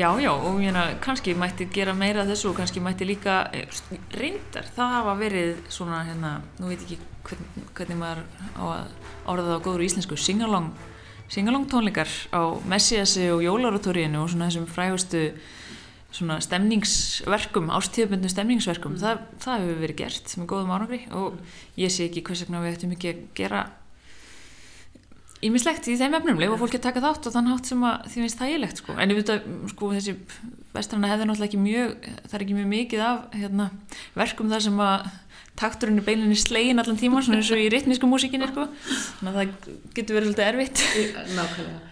[0.00, 3.68] já, já og hérna, kannski mætti gera meira þessu og kannski mætti líka eh,
[4.16, 8.24] reyndar, það hafa verið svona, hérna, nú veit ekki hvern, hvernig maður
[8.56, 8.96] á að
[9.28, 10.72] orða það á góður íslensku singalong,
[11.32, 15.22] singalong tónleikar á Messiasi og Jólarotoríinu og svona þessum frægustu
[16.12, 19.00] svona stemningsverkum, ástíðabundu stemningsverkum, mm.
[19.00, 21.38] það, það hefur verið gert með góðum árangri og
[21.80, 23.62] ég sé ekki hvers vegna við ættum ekki að gera
[25.42, 28.22] ímislegt í þeim efnum lefa fólki að taka þátt og þann hátt sem að því
[28.24, 30.14] finnst það ílegt sko, en ég veit að sko þessi
[30.72, 33.66] vestrana hefði náttúrulega ekki mjög það er ekki mjög mikið af hérna,
[34.18, 35.10] verkum þar sem að
[35.62, 38.68] takturinn er beilinni slegin allan tíma svona eins og í ritmísku músikinni sko,
[39.18, 40.86] þannig að það getur verið svolítið erfitt.
[41.36, 41.82] Nákvæmlega,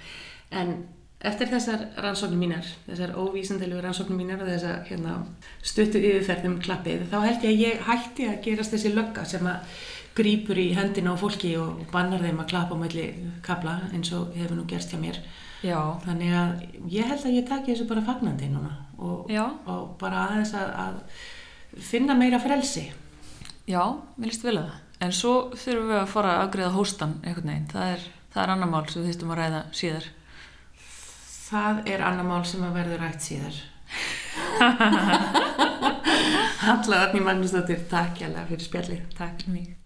[0.63, 0.73] en
[1.21, 5.19] Eftir þessar rannsóknir mínar, þessar óvísendalegu rannsóknir mínar og þessar hérna,
[5.61, 9.83] stuttu yfirferðum klappið, þá held ég að ég hætti að gerast þessi lögga sem að
[10.17, 13.07] grýpur í hendina á fólki og bannar þeim að klappa á melli
[13.47, 15.21] kapla eins og hefur nú gerst hjá mér.
[15.61, 15.79] Já.
[16.07, 20.55] Þannig að ég held að ég taki þessu bara fagnandi núna og, og bara aðeins
[20.57, 22.89] að, að finna meira frelsi.
[23.69, 23.83] Já,
[24.17, 24.79] mér líst vel að það.
[25.01, 27.69] En svo þurfum við að fara að afgreða hóstan einhvern veginn.
[27.73, 30.09] Það er, það er annar mál sem við þýstum að ræða síðar.
[31.51, 33.61] Það er annar mál sem að verður rætt síðar.
[36.61, 39.05] Halla Arni Magnúsdóttir, takk hjálpa fyrir spjallið.
[39.17, 39.80] Takk fyrir